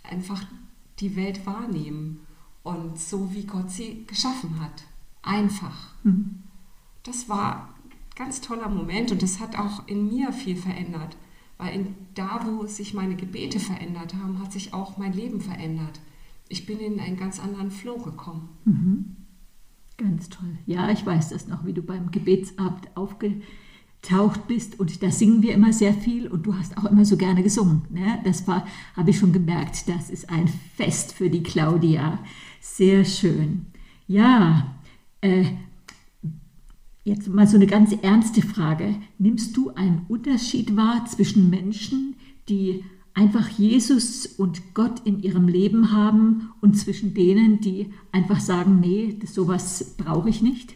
Einfach 0.03 0.43
die 1.01 1.15
Welt 1.15 1.45
wahrnehmen 1.45 2.21
und 2.65 2.99
so 2.99 3.33
wie 3.33 3.45
Gott 3.45 3.71
sie 3.71 4.05
geschaffen 4.07 4.61
hat. 4.61 4.83
Einfach. 5.23 5.95
Mhm. 6.03 6.43
Das 7.05 7.29
war 7.29 7.75
ein 7.85 8.17
ganz 8.17 8.41
toller 8.41 8.69
Moment 8.69 9.13
und 9.13 9.23
das 9.23 9.39
hat 9.39 9.57
auch 9.57 9.87
in 9.87 10.09
mir 10.09 10.33
viel 10.33 10.57
verändert. 10.57 11.17
Weil 11.59 11.75
in, 11.75 11.95
da, 12.15 12.45
wo 12.45 12.67
sich 12.67 12.95
meine 12.95 13.15
Gebete 13.15 13.61
verändert 13.61 14.15
haben, 14.15 14.41
hat 14.41 14.53
sich 14.53 14.75
auch 14.75 14.97
mein 14.97 15.13
Leben 15.13 15.41
verändert. 15.41 16.01
Ich 16.49 16.67
bin 16.67 16.81
in 16.81 16.99
einen 16.99 17.17
ganz 17.17 17.39
anderen 17.39 17.71
Flow 17.71 17.99
gekommen. 17.99 18.49
Mhm. 18.65 19.17
Ganz 19.97 20.29
toll. 20.29 20.59
Ja, 20.67 20.91
ich 20.91 21.07
weiß 21.07 21.29
das 21.29 21.47
noch, 21.47 21.65
wie 21.65 21.73
du 21.73 21.83
beim 21.83 22.11
Gebetsabend 22.11 22.97
aufge 22.97 23.41
taucht 24.05 24.47
bist 24.49 24.79
und 24.79 25.03
da 25.03 25.11
singen 25.11 25.43
wir 25.43 25.55
immer 25.55 25.73
sehr 25.73 25.95
viel 25.95 26.29
und 26.29 26.45
du 26.45 26.55
hast 26.55 26.77
auch 26.77 26.85
immer 26.85 27.05
so 27.05 27.17
gerne 27.17 27.43
gesungen. 27.43 27.83
Ne? 27.91 28.21
Das 28.25 28.47
war, 28.47 28.67
habe 28.97 29.11
ich 29.11 29.19
schon 29.19 29.33
gemerkt, 29.33 29.89
das 29.89 30.11
ist 30.11 30.29
ein 30.29 30.49
Fest 30.77 31.15
für 31.15 31.31
die 31.31 31.43
Claudia. 31.43 32.19
Sehr 32.67 33.05
schön. 33.05 33.67
Ja, 34.09 34.75
äh, 35.21 35.45
jetzt 37.05 37.29
mal 37.29 37.47
so 37.47 37.57
eine 37.57 37.67
ganz 37.67 37.93
ernste 37.93 38.41
Frage. 38.41 38.97
Nimmst 39.19 39.55
du 39.55 39.75
einen 39.75 40.07
Unterschied 40.09 40.75
wahr 40.75 41.05
zwischen 41.05 41.51
Menschen, 41.51 42.17
die 42.49 42.83
einfach 43.13 43.51
Jesus 43.51 44.25
und 44.25 44.73
Gott 44.73 45.01
in 45.05 45.23
ihrem 45.23 45.47
Leben 45.47 45.93
haben 45.93 46.53
und 46.63 46.75
zwischen 46.75 47.13
denen, 47.13 47.61
die 47.61 47.93
einfach 48.13 48.41
sagen, 48.41 48.81
nee, 48.81 49.19
sowas 49.27 49.97
brauche 49.99 50.31
ich 50.31 50.41
nicht? 50.41 50.75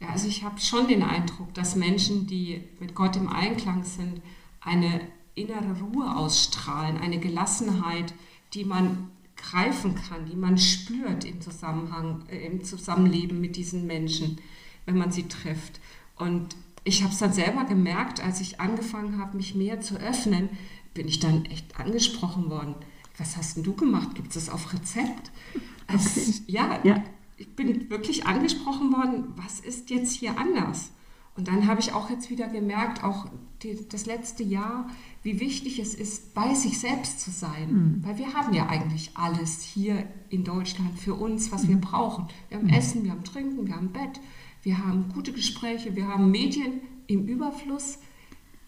Ja, 0.00 0.10
also 0.10 0.28
ich 0.28 0.44
habe 0.44 0.60
schon 0.60 0.86
den 0.86 1.02
Eindruck, 1.02 1.52
dass 1.54 1.74
Menschen, 1.74 2.28
die 2.28 2.62
mit 2.78 2.94
Gott 2.94 3.16
im 3.16 3.28
Einklang 3.28 3.82
sind, 3.82 4.22
eine 4.60 5.00
innere 5.34 5.80
Ruhe 5.80 6.16
ausstrahlen, 6.16 6.98
eine 6.98 7.18
Gelassenheit, 7.18 8.14
die 8.54 8.64
man 8.64 9.10
greifen 9.40 9.94
kann, 9.94 10.26
die 10.26 10.36
man 10.36 10.58
spürt 10.58 11.24
im 11.24 11.40
Zusammenhang, 11.40 12.24
äh, 12.28 12.46
im 12.46 12.64
Zusammenleben 12.64 13.40
mit 13.40 13.56
diesen 13.56 13.86
Menschen, 13.86 14.38
wenn 14.86 14.96
man 14.96 15.10
sie 15.10 15.28
trifft. 15.28 15.80
Und 16.16 16.56
ich 16.84 17.02
habe 17.02 17.12
es 17.12 17.18
dann 17.18 17.32
selber 17.32 17.64
gemerkt, 17.64 18.22
als 18.22 18.40
ich 18.40 18.60
angefangen 18.60 19.18
habe, 19.18 19.36
mich 19.36 19.54
mehr 19.54 19.80
zu 19.80 19.96
öffnen, 19.96 20.48
bin 20.94 21.08
ich 21.08 21.20
dann 21.20 21.44
echt 21.46 21.78
angesprochen 21.78 22.50
worden. 22.50 22.74
Was 23.18 23.36
hast 23.36 23.56
denn 23.56 23.64
du 23.64 23.74
gemacht? 23.74 24.14
Gibt 24.14 24.28
es 24.28 24.34
das 24.34 24.48
auf 24.52 24.72
Rezept? 24.72 25.30
Also, 25.92 26.20
okay. 26.20 26.42
ja, 26.46 26.78
ja, 26.84 27.02
ich 27.36 27.56
bin 27.56 27.90
wirklich 27.90 28.24
angesprochen 28.24 28.92
worden, 28.92 29.32
was 29.34 29.58
ist 29.58 29.90
jetzt 29.90 30.12
hier 30.12 30.38
anders? 30.38 30.92
Und 31.36 31.48
dann 31.48 31.66
habe 31.66 31.80
ich 31.80 31.92
auch 31.92 32.10
jetzt 32.10 32.30
wieder 32.30 32.46
gemerkt, 32.46 33.02
auch 33.02 33.26
die, 33.62 33.88
das 33.88 34.06
letzte 34.06 34.42
Jahr, 34.42 34.88
wie 35.22 35.40
wichtig 35.40 35.78
es 35.78 35.94
ist, 35.94 36.34
bei 36.34 36.54
sich 36.54 36.78
selbst 36.78 37.20
zu 37.20 37.30
sein. 37.30 37.72
Mhm. 37.72 38.04
Weil 38.04 38.18
wir 38.18 38.34
haben 38.34 38.54
ja 38.54 38.68
eigentlich 38.68 39.10
alles 39.14 39.62
hier 39.62 40.06
in 40.28 40.44
Deutschland 40.44 40.98
für 40.98 41.14
uns, 41.14 41.52
was 41.52 41.64
mhm. 41.64 41.68
wir 41.68 41.76
brauchen. 41.76 42.26
Wir 42.48 42.58
haben 42.58 42.66
mhm. 42.66 42.74
Essen, 42.74 43.04
wir 43.04 43.12
haben 43.12 43.24
Trinken, 43.24 43.66
wir 43.66 43.76
haben 43.76 43.92
Bett, 43.92 44.20
wir 44.62 44.78
haben 44.78 45.10
gute 45.12 45.32
Gespräche, 45.32 45.96
wir 45.96 46.08
haben 46.08 46.30
Medien 46.30 46.80
im 47.06 47.26
Überfluss. 47.26 47.98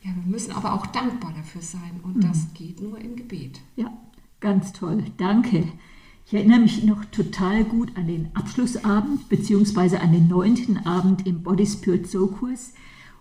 Ja, 0.03 0.11
wir 0.15 0.31
müssen 0.31 0.53
aber 0.53 0.75
auch 0.75 0.87
dankbar 0.87 1.33
dafür 1.37 1.63
sein. 1.63 2.01
Und 2.03 2.17
mhm. 2.17 2.21
das 2.23 2.53
geht 2.55 2.81
nur 2.81 2.99
im 2.99 3.17
Gebet. 3.17 3.61
Ja, 3.77 3.93
ganz 4.41 4.73
toll. 4.73 5.05
Danke. 5.17 5.69
Ich 6.27 6.35
erinnere 6.35 6.61
mich 6.61 6.85
noch 6.85 7.05
total 7.07 7.65
gut 7.65 7.97
an 7.97 8.07
den 8.07 8.35
Abschlussabend 8.35 9.29
beziehungsweise 9.29 10.01
an 10.01 10.13
den 10.13 10.29
neunten 10.29 10.79
Abend 10.79 11.27
im 11.27 11.43
Body 11.43 11.67
Spirit 11.67 12.09
Soul 12.09 12.29
Kurs. 12.29 12.73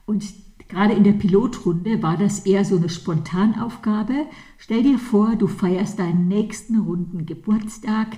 Und 0.05 0.23
gerade 0.71 0.93
in 0.93 1.03
der 1.03 1.11
Pilotrunde 1.11 2.01
war 2.01 2.17
das 2.17 2.39
eher 2.39 2.65
so 2.65 2.77
eine 2.77 2.89
Spontanaufgabe. 2.89 4.25
Stell 4.57 4.83
dir 4.83 4.97
vor, 4.97 5.35
du 5.35 5.47
feierst 5.47 5.99
deinen 5.99 6.27
nächsten 6.27 6.79
runden 6.79 7.25
Geburtstag 7.25 8.17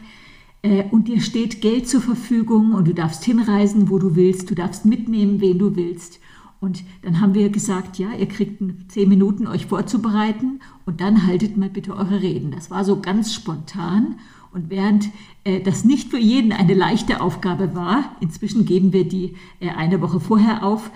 äh, 0.61 0.83
und 0.91 1.07
dir 1.07 1.19
steht 1.19 1.61
Geld 1.61 1.89
zur 1.89 2.01
Verfügung 2.01 2.73
und 2.73 2.87
du 2.87 2.93
darfst 2.93 3.23
hinreisen, 3.23 3.89
wo 3.89 3.97
du 3.97 4.15
willst, 4.15 4.49
du 4.51 4.55
darfst 4.55 4.85
mitnehmen, 4.85 5.41
wen 5.41 5.57
du 5.57 5.75
willst. 5.75 6.19
Und 6.59 6.83
dann 7.01 7.19
haben 7.19 7.33
wir 7.33 7.49
gesagt, 7.49 7.97
ja, 7.97 8.13
ihr 8.13 8.27
kriegt 8.27 8.61
zehn 8.87 9.09
Minuten, 9.09 9.47
euch 9.47 9.65
vorzubereiten 9.65 10.61
und 10.85 11.01
dann 11.01 11.27
haltet 11.27 11.57
mal 11.57 11.69
bitte 11.69 11.93
eure 11.93 12.21
Reden. 12.21 12.51
Das 12.51 12.71
war 12.71 12.85
so 12.85 13.01
ganz 13.01 13.33
spontan. 13.33 14.15
Und 14.53 14.69
während 14.69 15.09
äh, 15.43 15.59
das 15.59 15.83
nicht 15.83 16.11
für 16.11 16.19
jeden 16.19 16.53
eine 16.53 16.75
leichte 16.75 17.19
Aufgabe 17.19 17.75
war, 17.75 18.15
inzwischen 18.21 18.65
geben 18.65 18.93
wir 18.93 19.05
die 19.05 19.33
äh, 19.59 19.71
eine 19.71 19.99
Woche 20.01 20.19
vorher 20.19 20.63
auf, 20.63 20.91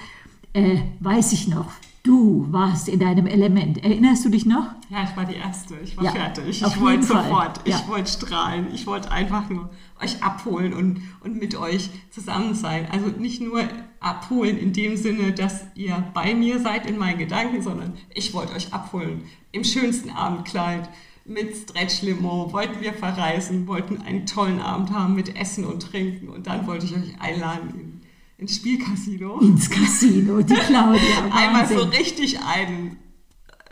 äh, 0.57 0.81
weiß 0.99 1.33
ich 1.33 1.47
noch, 1.47 1.71
Du 2.07 2.47
warst 2.53 2.87
in 2.87 2.99
deinem 2.99 3.27
Element. 3.27 3.83
Erinnerst 3.83 4.23
du 4.23 4.29
dich 4.29 4.45
noch? 4.45 4.67
Ja, 4.89 5.03
ich 5.03 5.17
war 5.17 5.25
die 5.25 5.35
Erste. 5.35 5.75
Ich 5.83 5.97
war 5.97 6.05
ja, 6.05 6.11
fertig. 6.11 6.61
Ich 6.61 6.79
wollte 6.79 7.03
sofort. 7.03 7.67
Ja. 7.67 7.75
Ich 7.75 7.87
wollte 7.89 8.09
strahlen. 8.09 8.67
Ich 8.73 8.87
wollte 8.87 9.11
einfach 9.11 9.49
nur 9.49 9.69
euch 10.01 10.23
abholen 10.23 10.71
und, 10.71 11.01
und 11.19 11.35
mit 11.37 11.55
euch 11.55 11.89
zusammen 12.09 12.55
sein. 12.55 12.87
Also 12.89 13.07
nicht 13.07 13.41
nur 13.41 13.61
abholen 13.99 14.57
in 14.57 14.71
dem 14.71 14.95
Sinne, 14.95 15.33
dass 15.33 15.65
ihr 15.75 16.01
bei 16.13 16.33
mir 16.33 16.61
seid 16.61 16.89
in 16.89 16.97
meinen 16.97 17.17
Gedanken, 17.17 17.61
sondern 17.61 17.91
ich 18.13 18.33
wollte 18.33 18.53
euch 18.53 18.71
abholen. 18.71 19.23
Im 19.51 19.65
schönsten 19.65 20.09
Abendkleid 20.09 20.87
mit 21.25 21.57
Stretch-Limo 21.57 22.53
wollten 22.53 22.79
wir 22.79 22.93
verreisen, 22.93 23.67
wollten 23.67 24.01
einen 24.03 24.25
tollen 24.25 24.61
Abend 24.61 24.91
haben 24.91 25.13
mit 25.13 25.35
Essen 25.35 25.65
und 25.65 25.83
Trinken 25.83 26.29
und 26.29 26.47
dann 26.47 26.67
wollte 26.67 26.85
ich 26.85 26.95
euch 26.95 27.19
einladen 27.19 27.96
ins 28.37 28.55
Spielcasino. 28.55 29.39
Ins 29.39 29.69
Casino, 29.69 30.41
die 30.41 30.53
Claudia. 30.53 31.25
Einmal 31.31 31.67
so 31.67 31.81
richtig 31.83 32.39
ein. 32.39 32.97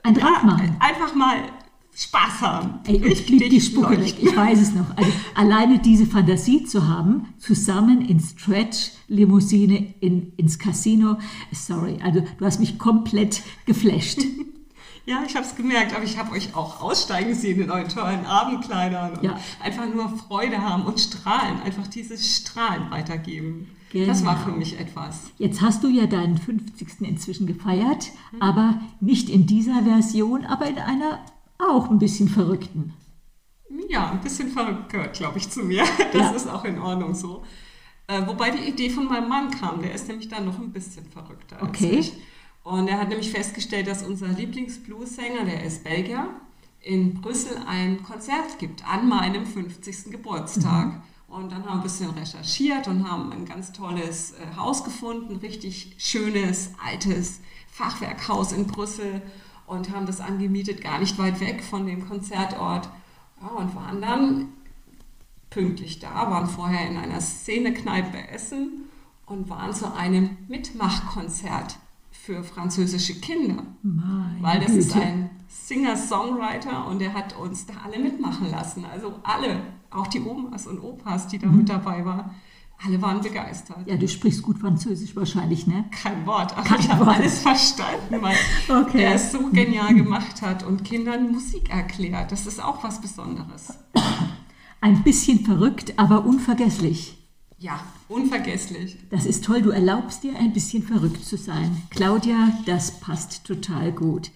Ein 0.03 0.13
Draht 0.13 0.43
machen. 0.43 0.75
Einfach 0.79 1.15
mal 1.15 1.37
Spaß 1.95 2.41
haben. 2.41 2.79
Ey, 2.85 3.03
ich 3.07 3.25
blieb 3.25 3.49
die 3.49 3.61
Spucke 3.61 3.99
weg, 3.99 4.15
ich 4.21 4.35
weiß 4.35 4.59
es 4.59 4.73
noch. 4.73 4.95
Also 4.97 5.11
alleine 5.33 5.79
diese 5.79 6.05
Fantasie 6.05 6.65
zu 6.65 6.87
haben, 6.87 7.33
zusammen 7.39 8.01
in 8.01 8.19
Stretch-Limousine 8.19 9.95
in, 10.01 10.33
ins 10.35 10.59
Casino, 10.59 11.17
sorry, 11.53 11.99
also 12.03 12.19
du 12.19 12.45
hast 12.45 12.59
mich 12.59 12.77
komplett 12.77 13.41
geflasht. 13.65 14.19
Ja, 15.07 15.21
ich 15.23 15.35
habe 15.35 15.45
es 15.45 15.55
gemerkt, 15.55 15.93
aber 15.93 16.03
ich 16.03 16.17
habe 16.17 16.31
euch 16.31 16.55
auch 16.55 16.81
aussteigen 16.81 17.35
sehen 17.35 17.61
in 17.61 17.69
euren 17.69 17.89
tollen 17.89 18.25
Abendkleidern 18.25 19.17
und 19.17 19.23
ja. 19.23 19.39
einfach 19.61 19.85
nur 19.93 20.09
Freude 20.09 20.57
haben 20.57 20.83
und 20.83 20.99
strahlen, 20.99 21.61
einfach 21.61 21.85
dieses 21.85 22.37
Strahlen 22.37 22.89
weitergeben. 22.89 23.69
Genau. 23.91 24.07
Das 24.07 24.25
war 24.25 24.37
für 24.37 24.45
genau. 24.45 24.57
mich 24.57 24.79
etwas. 24.79 25.31
Jetzt 25.37 25.61
hast 25.61 25.83
du 25.83 25.87
ja 25.87 26.05
deinen 26.05 26.37
50. 26.37 27.01
inzwischen 27.01 27.47
gefeiert, 27.47 28.11
mhm. 28.31 28.41
aber 28.41 28.81
nicht 28.99 29.29
in 29.29 29.45
dieser 29.45 29.83
Version, 29.83 30.45
aber 30.45 30.67
in 30.67 30.77
einer 30.77 31.19
auch 31.57 31.89
ein 31.89 31.99
bisschen 31.99 32.27
verrückten. 32.27 32.93
Ja, 33.89 34.11
ein 34.11 34.21
bisschen 34.21 34.49
verrückt 34.49 34.89
gehört, 34.89 35.13
glaube 35.13 35.37
ich, 35.37 35.49
zu 35.49 35.61
mir. 35.61 35.83
Das 36.13 36.21
ja. 36.21 36.31
ist 36.31 36.47
auch 36.49 36.65
in 36.65 36.79
Ordnung 36.79 37.15
so. 37.15 37.43
Äh, 38.07 38.25
wobei 38.27 38.51
die 38.51 38.69
Idee 38.69 38.89
von 38.89 39.05
meinem 39.05 39.29
Mann 39.29 39.51
kam, 39.51 39.81
der 39.81 39.93
ist 39.93 40.07
nämlich 40.07 40.27
dann 40.27 40.45
noch 40.45 40.59
ein 40.59 40.71
bisschen 40.71 41.05
verrückter 41.05 41.57
okay. 41.61 41.97
als 41.97 42.07
ich. 42.07 42.13
Und 42.63 42.87
er 42.87 42.99
hat 42.99 43.09
nämlich 43.09 43.31
festgestellt, 43.31 43.87
dass 43.87 44.03
unser 44.03 44.27
Lieblingsblues-Sänger, 44.27 45.45
der 45.45 45.63
ist 45.63 45.83
Belgier, 45.83 46.27
in 46.81 47.15
Brüssel 47.15 47.57
ein 47.67 48.03
Konzert 48.03 48.59
gibt 48.59 48.87
an 48.87 49.07
meinem 49.07 49.45
50. 49.45 50.11
Geburtstag. 50.11 50.87
Mhm. 50.87 51.01
Und 51.27 51.51
dann 51.51 51.65
haben 51.65 51.65
wir 51.65 51.73
ein 51.75 51.83
bisschen 51.83 52.11
recherchiert 52.11 52.87
und 52.87 53.09
haben 53.09 53.31
ein 53.31 53.45
ganz 53.45 53.71
tolles 53.71 54.33
äh, 54.33 54.57
Haus 54.57 54.83
gefunden, 54.83 55.37
richtig 55.37 55.95
schönes, 55.97 56.71
altes 56.83 57.41
Fachwerkhaus 57.71 58.51
in 58.51 58.67
Brüssel 58.67 59.21
und 59.67 59.89
haben 59.89 60.05
das 60.05 60.21
angemietet, 60.21 60.81
gar 60.81 60.99
nicht 60.99 61.17
weit 61.17 61.39
weg 61.39 61.63
von 61.63 61.87
dem 61.87 62.07
Konzertort. 62.07 62.89
Ja, 63.41 63.47
und 63.49 63.75
waren 63.75 64.01
dann 64.01 64.49
pünktlich 65.49 65.99
da, 65.99 66.29
waren 66.29 66.47
vorher 66.47 66.87
in 66.89 66.97
einer 66.97 67.21
Szenekneipe 67.21 68.27
essen 68.29 68.89
und 69.25 69.49
waren 69.49 69.73
zu 69.73 69.93
einem 69.93 70.37
Mitmachkonzert 70.47 71.77
für 72.11 72.43
französische 72.43 73.19
Kinder. 73.19 73.63
Meine 73.81 74.37
weil 74.41 74.59
das 74.59 74.67
Güte. 74.67 74.79
ist 74.79 74.95
ein 74.95 75.29
Singer-Songwriter 75.47 76.87
und 76.87 76.99
der 76.99 77.13
hat 77.13 77.37
uns 77.37 77.65
da 77.65 77.73
alle 77.83 77.99
mitmachen 77.99 78.49
lassen. 78.49 78.85
Also 78.85 79.15
alle, 79.23 79.61
auch 79.91 80.07
die 80.07 80.21
Omas 80.21 80.67
und 80.67 80.79
Opas, 80.79 81.27
die 81.27 81.39
da 81.39 81.47
mhm. 81.47 81.57
mit 81.57 81.69
dabei 81.69 82.05
waren. 82.05 82.31
Alle 82.85 83.01
waren 83.01 83.21
begeistert. 83.21 83.87
Ja, 83.87 83.95
du 83.95 84.07
sprichst 84.07 84.41
gut 84.41 84.59
Französisch 84.59 85.15
wahrscheinlich, 85.15 85.65
ne? 85.65 85.85
Kein 85.91 86.25
Wort, 86.25 86.57
aber 86.57 86.67
Kein 86.67 86.79
ich 86.81 86.89
habe 86.89 87.07
alles 87.07 87.39
verstanden, 87.39 88.21
weil 88.21 88.35
okay. 88.67 89.03
er 89.03 89.15
es 89.15 89.31
so 89.31 89.49
genial 89.49 89.93
gemacht 89.93 90.41
hat 90.41 90.63
und 90.63 90.83
Kindern 90.83 91.31
Musik 91.31 91.69
erklärt. 91.69 92.31
Das 92.31 92.45
ist 92.45 92.61
auch 92.61 92.83
was 92.83 92.99
Besonderes. 92.99 93.73
Ein 94.81 95.03
bisschen 95.03 95.45
verrückt, 95.45 95.93
aber 95.97 96.25
unvergesslich. 96.25 97.17
Ja, 97.57 97.79
unvergesslich. 98.09 98.97
Das 99.09 99.25
ist 99.25 99.45
toll, 99.45 99.61
du 99.61 99.71
erlaubst 99.71 100.23
dir 100.23 100.37
ein 100.37 100.53
bisschen 100.53 100.83
verrückt 100.83 101.23
zu 101.23 101.37
sein. 101.37 101.81
Claudia, 101.89 102.59
das 102.65 102.99
passt 102.99 103.45
total 103.45 103.93
gut. 103.93 104.31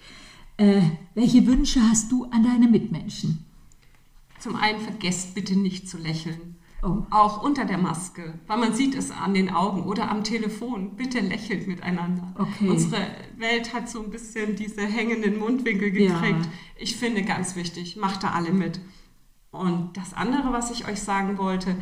Äh, 0.56 0.82
welche 1.14 1.46
Wünsche 1.46 1.80
hast 1.82 2.10
du 2.10 2.24
an 2.24 2.42
deine 2.42 2.68
Mitmenschen? 2.68 3.46
Zum 4.40 4.56
einen 4.56 4.80
vergesst 4.80 5.34
bitte 5.34 5.56
nicht 5.58 5.88
zu 5.88 5.98
lächeln. 5.98 6.56
Oh. 6.82 7.02
Auch 7.10 7.42
unter 7.42 7.66
der 7.66 7.76
Maske, 7.76 8.34
weil 8.46 8.56
man 8.56 8.72
sieht 8.72 8.94
es 8.94 9.10
an 9.10 9.34
den 9.34 9.50
Augen 9.50 9.82
oder 9.82 10.10
am 10.10 10.24
Telefon. 10.24 10.96
Bitte 10.96 11.20
lächelt 11.20 11.66
miteinander. 11.66 12.34
Okay. 12.38 12.70
Unsere 12.70 13.06
Welt 13.36 13.74
hat 13.74 13.90
so 13.90 14.02
ein 14.02 14.10
bisschen 14.10 14.56
diese 14.56 14.86
hängenden 14.86 15.38
Mundwinkel 15.38 15.90
gekriegt. 15.90 16.44
Ja. 16.44 16.52
Ich 16.76 16.96
finde 16.96 17.22
ganz 17.22 17.54
wichtig, 17.54 17.96
macht 17.96 18.22
da 18.22 18.30
alle 18.30 18.52
mit. 18.52 18.80
Und 19.50 19.90
das 19.94 20.14
andere, 20.14 20.52
was 20.52 20.70
ich 20.70 20.88
euch 20.88 21.00
sagen 21.00 21.36
wollte, 21.36 21.76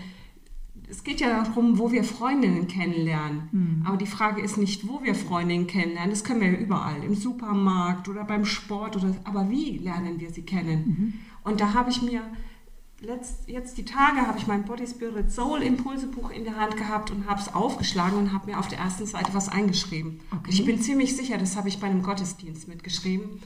es 0.91 1.05
geht 1.05 1.21
ja 1.21 1.45
darum, 1.45 1.79
wo 1.79 1.93
wir 1.93 2.03
Freundinnen 2.03 2.67
kennenlernen. 2.67 3.49
Mhm. 3.53 3.83
Aber 3.87 3.99
die 3.99 4.07
Frage 4.07 4.41
ist 4.41 4.57
nicht, 4.57 4.89
wo 4.89 5.03
wir 5.03 5.15
Freundinnen 5.15 5.67
kennenlernen. 5.67 6.11
Das 6.11 6.25
können 6.25 6.41
wir 6.41 6.51
ja 6.51 6.59
überall, 6.59 7.05
im 7.05 7.15
Supermarkt 7.15 8.09
oder 8.09 8.25
beim 8.25 8.45
Sport. 8.45 8.97
Oder, 8.97 9.15
aber 9.25 9.49
wie 9.51 9.79
lernen 9.79 10.19
wir 10.19 10.31
sie 10.31 10.43
kennen? 10.43 10.85
Mhm. 10.87 11.15
Und 11.45 11.61
da 11.61 11.75
habe 11.75 11.91
ich 11.91 12.03
mir 12.03 12.23
letzt, 13.01 13.49
jetzt 13.49 13.79
die 13.79 13.85
Tage 13.85 14.27
habe 14.27 14.39
ich 14.39 14.47
mein 14.47 14.65
Body 14.65 14.87
Spirit 14.87 15.31
Soul 15.31 15.63
Impulsebuch 15.63 16.31
in 16.31 16.45
der 16.45 16.57
Hand 16.57 16.77
gehabt 16.77 17.11
und 17.11 17.29
habe 17.29 17.41
es 17.41 17.55
aufgeschlagen 17.55 18.19
und 18.19 18.33
habe 18.33 18.51
mir 18.51 18.59
auf 18.59 18.69
der 18.69 18.79
ersten 18.79 19.07
Seite 19.07 19.35
was 19.35 19.49
eingeschrieben. 19.49 20.21
Okay. 20.31 20.51
Ich 20.51 20.65
bin 20.65 20.81
ziemlich 20.81 21.17
sicher, 21.17 21.39
das 21.39 21.57
habe 21.57 21.69
ich 21.69 21.79
bei 21.79 21.87
einem 21.87 22.03
Gottesdienst 22.03 22.69
mitgeschrieben. 22.69 23.41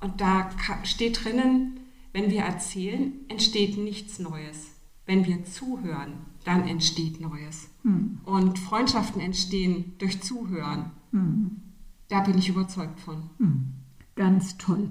Und 0.00 0.20
da 0.20 0.50
steht 0.84 1.24
drinnen, 1.24 1.80
wenn 2.12 2.30
wir 2.30 2.42
erzählen, 2.42 3.12
entsteht 3.28 3.78
nichts 3.78 4.18
Neues. 4.18 4.70
Wenn 5.06 5.26
wir 5.26 5.44
zuhören, 5.44 6.14
dann 6.44 6.66
entsteht 6.68 7.20
Neues. 7.20 7.68
Hm. 7.82 8.20
Und 8.24 8.58
Freundschaften 8.58 9.20
entstehen 9.20 9.94
durch 9.98 10.20
Zuhören. 10.22 10.90
Hm. 11.12 11.60
Da 12.08 12.20
bin 12.20 12.38
ich 12.38 12.48
überzeugt 12.48 13.00
von. 13.00 13.30
Hm. 13.38 13.72
Ganz 14.14 14.58
toll. 14.58 14.90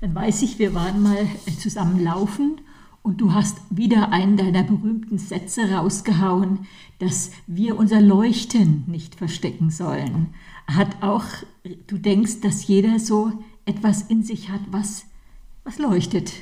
Dann 0.00 0.14
weiß 0.14 0.42
ich, 0.42 0.58
wir 0.58 0.74
waren 0.74 1.02
mal 1.02 1.26
zusammen 1.58 2.02
laufen 2.02 2.60
und 3.02 3.20
du 3.20 3.34
hast 3.34 3.58
wieder 3.70 4.10
einen 4.10 4.36
deiner 4.36 4.62
berühmten 4.62 5.18
Sätze 5.18 5.72
rausgehauen, 5.72 6.66
dass 6.98 7.32
wir 7.46 7.76
unser 7.76 8.00
Leuchten 8.00 8.84
nicht 8.86 9.16
verstecken 9.16 9.70
sollen. 9.70 10.34
Hat 10.68 11.02
auch, 11.02 11.24
du 11.88 11.98
denkst, 11.98 12.40
dass 12.40 12.66
jeder 12.66 13.00
so 13.00 13.32
etwas 13.64 14.02
in 14.02 14.22
sich 14.22 14.50
hat, 14.50 14.60
was, 14.70 15.06
was 15.64 15.78
leuchtet. 15.78 16.32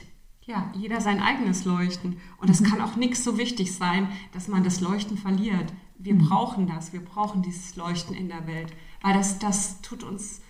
Ja, 0.47 0.71
jeder 0.77 1.01
sein 1.01 1.21
eigenes 1.21 1.65
Leuchten. 1.65 2.17
Und 2.39 2.51
es 2.51 2.61
mhm. 2.61 2.67
kann 2.67 2.81
auch 2.83 2.97
nichts 2.97 3.25
so 3.25 3.39
wichtig 3.39 3.75
sein, 3.75 4.09
dass 4.33 4.49
man 4.49 4.65
das 4.65 4.81
Leuchten 4.81 5.17
verliert. 5.17 5.73
Wir 5.99 6.15
mhm. 6.15 6.27
brauchen 6.27 6.67
das, 6.67 6.93
wir 6.93 7.05
brauchen 7.05 7.43
dieses 7.43 7.77
Leuchten 7.77 8.15
in 8.15 8.29
der 8.29 8.47
Welt, 8.47 8.73
weil 9.01 9.15
das, 9.15 9.39
das 9.39 9.81
tut 9.81 10.03
uns 10.03 10.41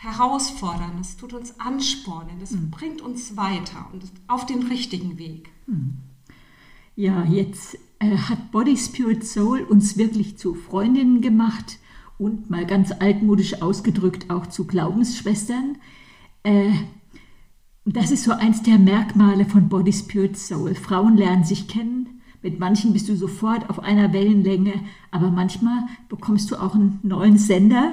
herausfordern, 0.00 0.92
das 0.96 1.18
tut 1.18 1.34
uns 1.34 1.60
anspornen, 1.60 2.40
das 2.40 2.52
mhm. 2.52 2.70
bringt 2.70 3.02
uns 3.02 3.36
weiter 3.36 3.86
und 3.92 4.02
auf 4.28 4.46
den 4.46 4.62
richtigen 4.62 5.18
Weg. 5.18 5.50
Mhm. 5.66 5.98
Ja, 6.96 7.24
jetzt 7.24 7.76
äh, 7.98 8.16
hat 8.16 8.50
Body 8.50 8.78
Spirit 8.78 9.26
Soul 9.26 9.60
uns 9.60 9.98
wirklich 9.98 10.38
zu 10.38 10.54
Freundinnen 10.54 11.20
gemacht 11.20 11.78
und 12.16 12.48
mal 12.48 12.64
ganz 12.64 12.92
altmodisch 12.92 13.60
ausgedrückt 13.60 14.30
auch 14.30 14.46
zu 14.46 14.66
Glaubensschwestern. 14.66 15.76
Äh, 16.44 16.72
das 17.84 18.10
ist 18.10 18.24
so 18.24 18.32
eins 18.32 18.62
der 18.62 18.78
Merkmale 18.78 19.44
von 19.44 19.68
Body 19.68 19.92
Spirit 19.92 20.38
Soul. 20.38 20.74
Frauen 20.74 21.18
lernen 21.18 21.44
sich 21.44 21.68
kennen. 21.68 22.22
Mit 22.42 22.58
manchen 22.58 22.94
bist 22.94 23.10
du 23.10 23.16
sofort 23.16 23.68
auf 23.68 23.80
einer 23.80 24.14
Wellenlänge, 24.14 24.72
aber 25.10 25.30
manchmal 25.30 25.82
bekommst 26.08 26.50
du 26.50 26.56
auch 26.56 26.74
einen 26.74 27.00
neuen 27.02 27.36
Sender 27.36 27.92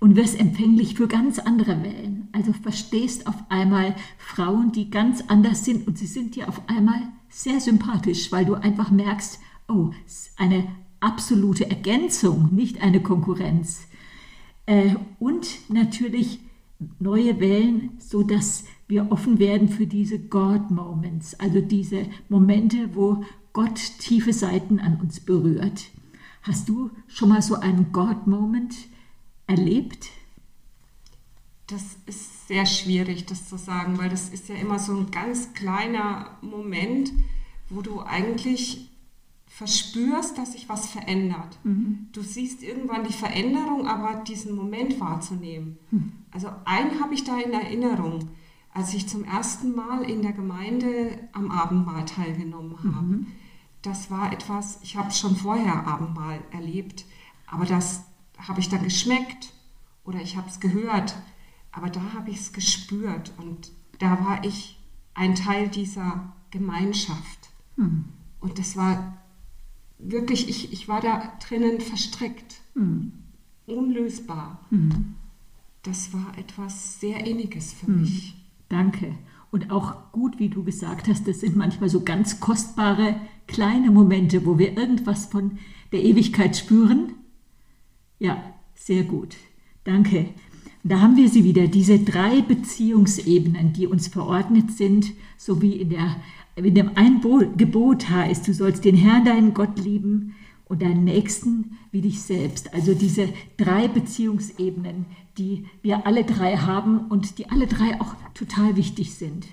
und 0.00 0.16
wirst 0.16 0.38
empfänglich 0.38 0.94
für 0.94 1.08
ganz 1.08 1.38
andere 1.38 1.82
Wellen. 1.82 2.28
Also 2.32 2.52
verstehst 2.52 3.26
auf 3.26 3.36
einmal 3.48 3.94
Frauen, 4.18 4.72
die 4.72 4.90
ganz 4.90 5.24
anders 5.28 5.64
sind 5.64 5.86
und 5.86 5.98
sie 5.98 6.06
sind 6.06 6.36
dir 6.36 6.48
auf 6.48 6.62
einmal 6.68 7.00
sehr 7.28 7.60
sympathisch, 7.60 8.30
weil 8.32 8.44
du 8.44 8.54
einfach 8.54 8.90
merkst, 8.90 9.40
oh, 9.68 9.90
eine 10.36 10.66
absolute 11.00 11.70
Ergänzung, 11.70 12.54
nicht 12.54 12.82
eine 12.82 13.02
Konkurrenz. 13.02 13.86
Äh, 14.66 14.96
und 15.18 15.46
natürlich 15.68 16.40
neue 16.98 17.40
Wellen, 17.40 17.92
so 17.98 18.22
dass 18.22 18.64
wir 18.88 19.10
offen 19.10 19.38
werden 19.38 19.68
für 19.68 19.86
diese 19.86 20.18
God-Moments, 20.18 21.34
also 21.40 21.60
diese 21.60 22.06
Momente, 22.28 22.90
wo 22.94 23.24
Gott 23.52 23.80
tiefe 23.98 24.32
Seiten 24.32 24.78
an 24.78 25.00
uns 25.00 25.20
berührt. 25.20 25.86
Hast 26.42 26.68
du 26.68 26.90
schon 27.08 27.30
mal 27.30 27.42
so 27.42 27.56
einen 27.56 27.92
God-Moment 27.92 28.76
erlebt? 29.46 30.10
das 31.66 31.96
ist 32.06 32.46
sehr 32.46 32.64
schwierig, 32.64 33.26
das 33.26 33.48
zu 33.48 33.58
sagen, 33.58 33.98
weil 33.98 34.08
das 34.08 34.28
ist 34.28 34.48
ja 34.48 34.54
immer 34.54 34.78
so 34.78 34.96
ein 34.96 35.10
ganz 35.10 35.52
kleiner 35.52 36.36
Moment, 36.40 37.12
wo 37.68 37.82
du 37.82 38.00
eigentlich 38.02 38.88
verspürst, 39.48 40.38
dass 40.38 40.52
sich 40.52 40.68
was 40.68 40.86
verändert. 40.86 41.58
Mhm. 41.64 42.08
Du 42.12 42.22
siehst 42.22 42.62
irgendwann 42.62 43.04
die 43.04 43.12
Veränderung, 43.12 43.88
aber 43.88 44.22
diesen 44.22 44.54
Moment 44.54 45.00
wahrzunehmen. 45.00 45.78
Mhm. 45.90 46.12
Also 46.30 46.48
einen 46.64 47.00
habe 47.00 47.14
ich 47.14 47.24
da 47.24 47.40
in 47.40 47.52
Erinnerung, 47.52 48.28
als 48.72 48.94
ich 48.94 49.08
zum 49.08 49.24
ersten 49.24 49.74
Mal 49.74 50.08
in 50.08 50.22
der 50.22 50.32
Gemeinde 50.32 51.18
am 51.32 51.50
Abendmahl 51.50 52.04
teilgenommen 52.04 52.76
habe. 52.84 53.06
Mhm. 53.06 53.26
Das 53.82 54.10
war 54.10 54.32
etwas, 54.32 54.78
ich 54.82 54.96
habe 54.96 55.10
schon 55.10 55.34
vorher 55.34 55.86
Abendmahl 55.86 56.40
erlebt, 56.52 57.06
aber 57.46 57.64
das 57.64 58.04
habe 58.38 58.60
ich 58.60 58.68
dann 58.68 58.84
geschmeckt 58.84 59.52
oder 60.04 60.20
ich 60.20 60.36
habe 60.36 60.48
es 60.48 60.60
gehört, 60.60 61.16
aber 61.72 61.90
da 61.90 62.12
habe 62.14 62.30
ich 62.30 62.38
es 62.38 62.52
gespürt 62.52 63.32
und 63.38 63.70
da 63.98 64.24
war 64.24 64.44
ich 64.44 64.78
ein 65.14 65.34
Teil 65.34 65.68
dieser 65.68 66.32
Gemeinschaft. 66.50 67.50
Mhm. 67.76 68.06
Und 68.40 68.58
das 68.58 68.76
war 68.76 69.18
wirklich, 69.98 70.48
ich, 70.48 70.72
ich 70.72 70.88
war 70.88 71.00
da 71.00 71.32
drinnen 71.46 71.80
verstrickt, 71.80 72.60
mhm. 72.74 73.12
unlösbar. 73.66 74.60
Mhm. 74.70 75.14
Das 75.82 76.12
war 76.12 76.36
etwas 76.36 77.00
sehr 77.00 77.26
Inniges 77.26 77.72
für 77.72 77.90
mhm. 77.90 78.00
mich. 78.00 78.34
Danke. 78.68 79.14
Und 79.50 79.70
auch 79.70 80.12
gut, 80.12 80.38
wie 80.38 80.48
du 80.48 80.64
gesagt 80.64 81.08
hast, 81.08 81.26
das 81.28 81.40
sind 81.40 81.56
manchmal 81.56 81.88
so 81.88 82.02
ganz 82.02 82.40
kostbare 82.40 83.20
kleine 83.46 83.90
Momente, 83.90 84.44
wo 84.44 84.58
wir 84.58 84.76
irgendwas 84.76 85.26
von 85.26 85.58
der 85.92 86.02
Ewigkeit 86.02 86.56
spüren. 86.56 87.14
Ja, 88.18 88.42
sehr 88.74 89.04
gut. 89.04 89.36
Danke. 89.84 90.26
Da 90.82 91.00
haben 91.00 91.16
wir 91.16 91.28
sie 91.28 91.42
wieder, 91.44 91.66
diese 91.66 91.98
drei 91.98 92.42
Beziehungsebenen, 92.42 93.72
die 93.72 93.86
uns 93.86 94.06
verordnet 94.08 94.70
sind, 94.70 95.12
so 95.36 95.60
wie 95.60 95.72
in 95.72 95.90
der 95.90 96.16
in 96.56 96.74
dem 96.74 96.92
ein 96.94 97.20
Gebot 97.56 98.08
heißt, 98.08 98.48
du 98.48 98.54
sollst 98.54 98.84
den 98.84 98.96
Herrn, 98.96 99.26
deinen 99.26 99.52
Gott 99.52 99.78
lieben 99.78 100.34
und 100.64 100.80
deinen 100.80 101.04
Nächsten 101.04 101.76
wie 101.92 102.00
dich 102.00 102.22
selbst. 102.22 102.72
Also 102.72 102.94
diese 102.94 103.28
drei 103.58 103.88
Beziehungsebenen, 103.88 105.04
die 105.36 105.66
wir 105.82 106.06
alle 106.06 106.24
drei 106.24 106.56
haben 106.56 107.08
und 107.08 107.38
die 107.38 107.50
alle 107.50 107.66
drei 107.66 108.00
auch 108.00 108.14
total 108.32 108.76
wichtig 108.76 109.14
sind. 109.14 109.46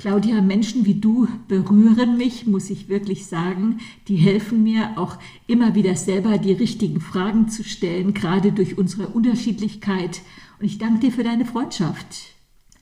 Claudia, 0.00 0.40
Menschen 0.40 0.86
wie 0.86 0.94
du 0.94 1.28
berühren 1.46 2.16
mich, 2.16 2.46
muss 2.46 2.70
ich 2.70 2.88
wirklich 2.88 3.26
sagen. 3.26 3.80
Die 4.08 4.16
helfen 4.16 4.62
mir 4.62 4.92
auch 4.96 5.18
immer 5.46 5.74
wieder 5.74 5.94
selber 5.94 6.38
die 6.38 6.54
richtigen 6.54 7.02
Fragen 7.02 7.50
zu 7.50 7.64
stellen, 7.64 8.14
gerade 8.14 8.50
durch 8.52 8.78
unsere 8.78 9.08
Unterschiedlichkeit. 9.08 10.22
Und 10.58 10.64
ich 10.64 10.78
danke 10.78 11.00
dir 11.00 11.12
für 11.12 11.22
deine 11.22 11.44
Freundschaft. 11.44 12.34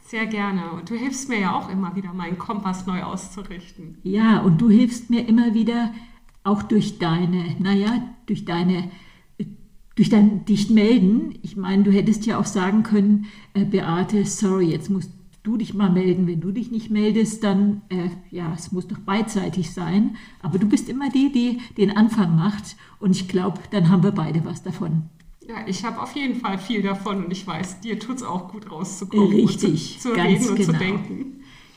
Sehr 0.05 0.27
gerne. 0.27 0.71
Und 0.71 0.91
du 0.91 0.95
hilfst 0.95 1.29
mir 1.29 1.41
ja 1.41 1.59
auch 1.59 1.69
immer 1.69 1.97
wieder, 1.97 2.15
meinen 2.15 2.39
Kompass 2.39 2.87
neu 2.87 3.03
auszurichten. 3.03 3.99
Ja, 4.05 4.39
und 4.39 4.61
du 4.61 4.71
hilfst 4.71 5.11
mir 5.11 5.27
immer 5.27 5.55
wieder 5.55 5.93
auch 6.45 6.63
durch 6.63 7.01
deine, 7.01 7.57
naja, 7.59 8.15
durch 8.27 8.45
deine, 8.45 8.93
durch 9.97 10.09
dein 10.09 10.45
dich 10.45 10.71
melden. 10.71 11.35
Ich 11.43 11.57
meine, 11.57 11.83
du 11.83 11.91
hättest 11.91 12.27
ja 12.27 12.39
auch 12.39 12.47
sagen 12.47 12.85
können, 12.85 13.27
äh, 13.55 13.65
Beate, 13.65 14.25
sorry, 14.25 14.71
jetzt 14.71 14.89
musst 14.89 15.18
du 15.49 15.57
dich 15.57 15.73
mal 15.75 15.91
melden. 15.91 16.27
Wenn 16.27 16.41
du 16.41 16.53
dich 16.53 16.71
nicht 16.71 16.91
meldest, 16.91 17.43
dann, 17.43 17.83
äh, 17.89 18.11
ja, 18.31 18.53
es 18.55 18.71
muss 18.71 18.87
doch 18.87 18.99
beidseitig 18.99 19.73
sein. 19.73 20.17
Aber 20.43 20.59
du 20.59 20.69
bist 20.69 20.89
immer 20.89 21.09
die, 21.09 21.33
die 21.33 21.59
den 21.77 21.97
Anfang 21.97 22.37
macht. 22.37 22.77
Und 23.01 23.13
ich 23.13 23.29
glaube, 23.29 23.59
dann 23.71 23.89
haben 23.89 24.03
wir 24.03 24.13
beide 24.13 24.45
was 24.45 24.63
davon. 24.63 25.05
Ja, 25.49 25.57
ich 25.67 25.83
habe 25.85 26.03
auf 26.03 26.15
jeden 26.15 26.41
Fall 26.41 26.59
viel 26.59 26.83
davon 26.83 27.25
und 27.25 27.33
ich 27.33 27.47
weiß, 27.47 27.81
dir 27.81 27.99
tut 27.99 28.17
es 28.17 28.23
auch 28.23 28.53
gut 28.53 28.71
rauszukommen 28.71 29.33
Richtig, 29.33 29.95
und 29.95 30.03
zu, 30.03 30.09
zu 30.11 30.15
ganz 30.15 30.29
reden 30.29 30.49
und 30.51 30.57
genau. 30.57 30.73
zu 30.73 30.79
denken. 30.79 31.27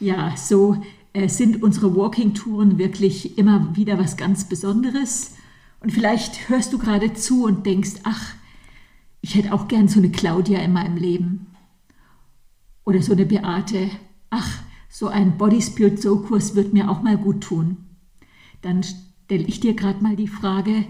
Ja, 0.02 0.36
so 0.36 0.76
äh, 1.14 1.30
sind 1.30 1.64
unsere 1.64 1.96
Walking-Touren 1.96 2.78
wirklich 2.78 3.38
immer 3.38 3.74
wieder 3.76 3.98
was 3.98 4.18
ganz 4.18 4.50
Besonderes. 4.50 5.36
Und 5.80 5.92
vielleicht 5.92 6.50
hörst 6.50 6.74
du 6.74 6.80
gerade 6.80 7.14
zu 7.14 7.46
und 7.46 7.66
denkst, 7.66 8.02
ach, 8.04 8.34
ich 9.22 9.36
hätte 9.36 9.54
auch 9.54 9.70
gern 9.70 9.88
so 9.88 10.00
eine 10.00 10.12
Claudia 10.12 10.60
in 10.60 10.74
meinem 10.74 10.98
Leben. 10.98 11.48
Oder 12.86 13.02
so 13.02 13.14
eine 13.14 13.26
Beate. 13.26 13.90
Ach, 14.30 14.64
so 14.90 15.08
ein 15.08 15.38
Body 15.38 15.62
Spirit 15.62 16.02
Soul 16.02 16.24
Kurs 16.24 16.56
wird 16.56 16.74
mir 16.74 16.90
auch 16.90 17.02
mal 17.02 17.18
gut 17.18 17.42
tun. 17.42 17.78
Dann 18.62 18.84
stelle 18.84 19.46
ich 19.46 19.60
dir 19.60 19.74
gerade 19.74 20.04
mal 20.04 20.16
die 20.16 20.28
Frage, 20.28 20.86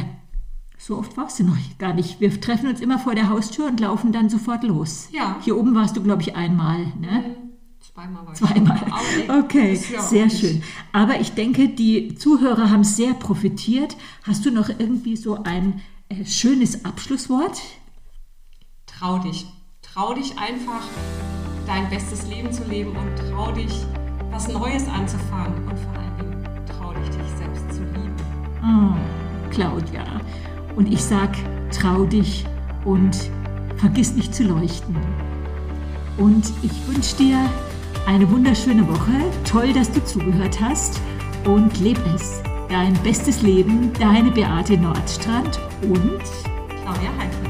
so 0.78 0.98
oft 0.98 1.16
warst 1.16 1.40
du 1.40 1.44
noch 1.44 1.56
gar 1.78 1.94
nicht. 1.94 2.20
Wir 2.20 2.40
treffen 2.40 2.68
uns 2.68 2.80
immer 2.80 2.98
vor 2.98 3.14
der 3.14 3.28
Haustür 3.28 3.66
und 3.66 3.80
laufen 3.80 4.12
dann 4.12 4.28
sofort 4.28 4.62
los. 4.64 5.08
Ja. 5.12 5.38
Hier 5.42 5.56
oben 5.56 5.74
warst 5.74 5.96
du, 5.96 6.02
glaube 6.02 6.22
ich, 6.22 6.36
einmal. 6.36 6.80
Ne? 7.00 7.24
Mhm. 7.26 7.44
Zweimal 7.80 8.26
war 8.26 8.34
Zweimal. 8.34 8.80
Okay, 9.44 9.76
sehr 9.76 10.28
schön. 10.28 10.62
Aber 10.92 11.20
ich 11.20 11.32
denke, 11.32 11.68
die 11.68 12.16
Zuhörer 12.16 12.70
haben 12.70 12.84
sehr 12.84 13.14
profitiert. 13.14 13.96
Hast 14.24 14.44
du 14.44 14.50
noch 14.50 14.68
irgendwie 14.68 15.16
so 15.16 15.42
ein 15.42 15.80
äh, 16.08 16.24
schönes 16.24 16.84
Abschlusswort? 16.84 17.60
Trau 18.86 19.18
dich. 19.18 19.46
Trau 19.80 20.12
dich 20.12 20.38
einfach, 20.38 20.82
dein 21.66 21.88
bestes 21.88 22.26
Leben 22.26 22.52
zu 22.52 22.64
leben 22.64 22.96
und 22.96 23.16
trau 23.16 23.52
dich, 23.52 23.72
was 24.34 24.48
Neues 24.48 24.88
anzufangen 24.88 25.54
und 25.68 25.78
vor 25.78 25.92
allen 25.94 26.16
Dingen 26.18 26.44
trau 26.66 26.92
dich, 26.92 27.08
dich 27.08 27.38
selbst 27.38 27.72
zu 27.72 27.82
lieben. 27.82 28.16
Oh, 28.62 28.96
Claudia. 29.50 30.04
Und 30.74 30.92
ich 30.92 31.02
sag, 31.02 31.30
trau 31.70 32.04
dich 32.04 32.44
und 32.84 33.30
vergiss 33.76 34.14
nicht 34.14 34.34
zu 34.34 34.42
leuchten. 34.42 34.96
Und 36.18 36.52
ich 36.62 36.72
wünsche 36.88 37.16
dir 37.16 37.38
eine 38.06 38.28
wunderschöne 38.28 38.86
Woche. 38.88 39.12
Toll, 39.44 39.72
dass 39.72 39.92
du 39.92 40.04
zugehört 40.04 40.60
hast. 40.60 41.00
Und 41.44 41.78
leb 41.80 42.00
es. 42.16 42.42
Dein 42.68 42.94
bestes 43.04 43.42
Leben, 43.42 43.92
deine 44.00 44.32
Beate 44.32 44.76
Nordstrand 44.76 45.60
und 45.82 46.22
Claudia 46.82 47.10
Heidmann. 47.18 47.43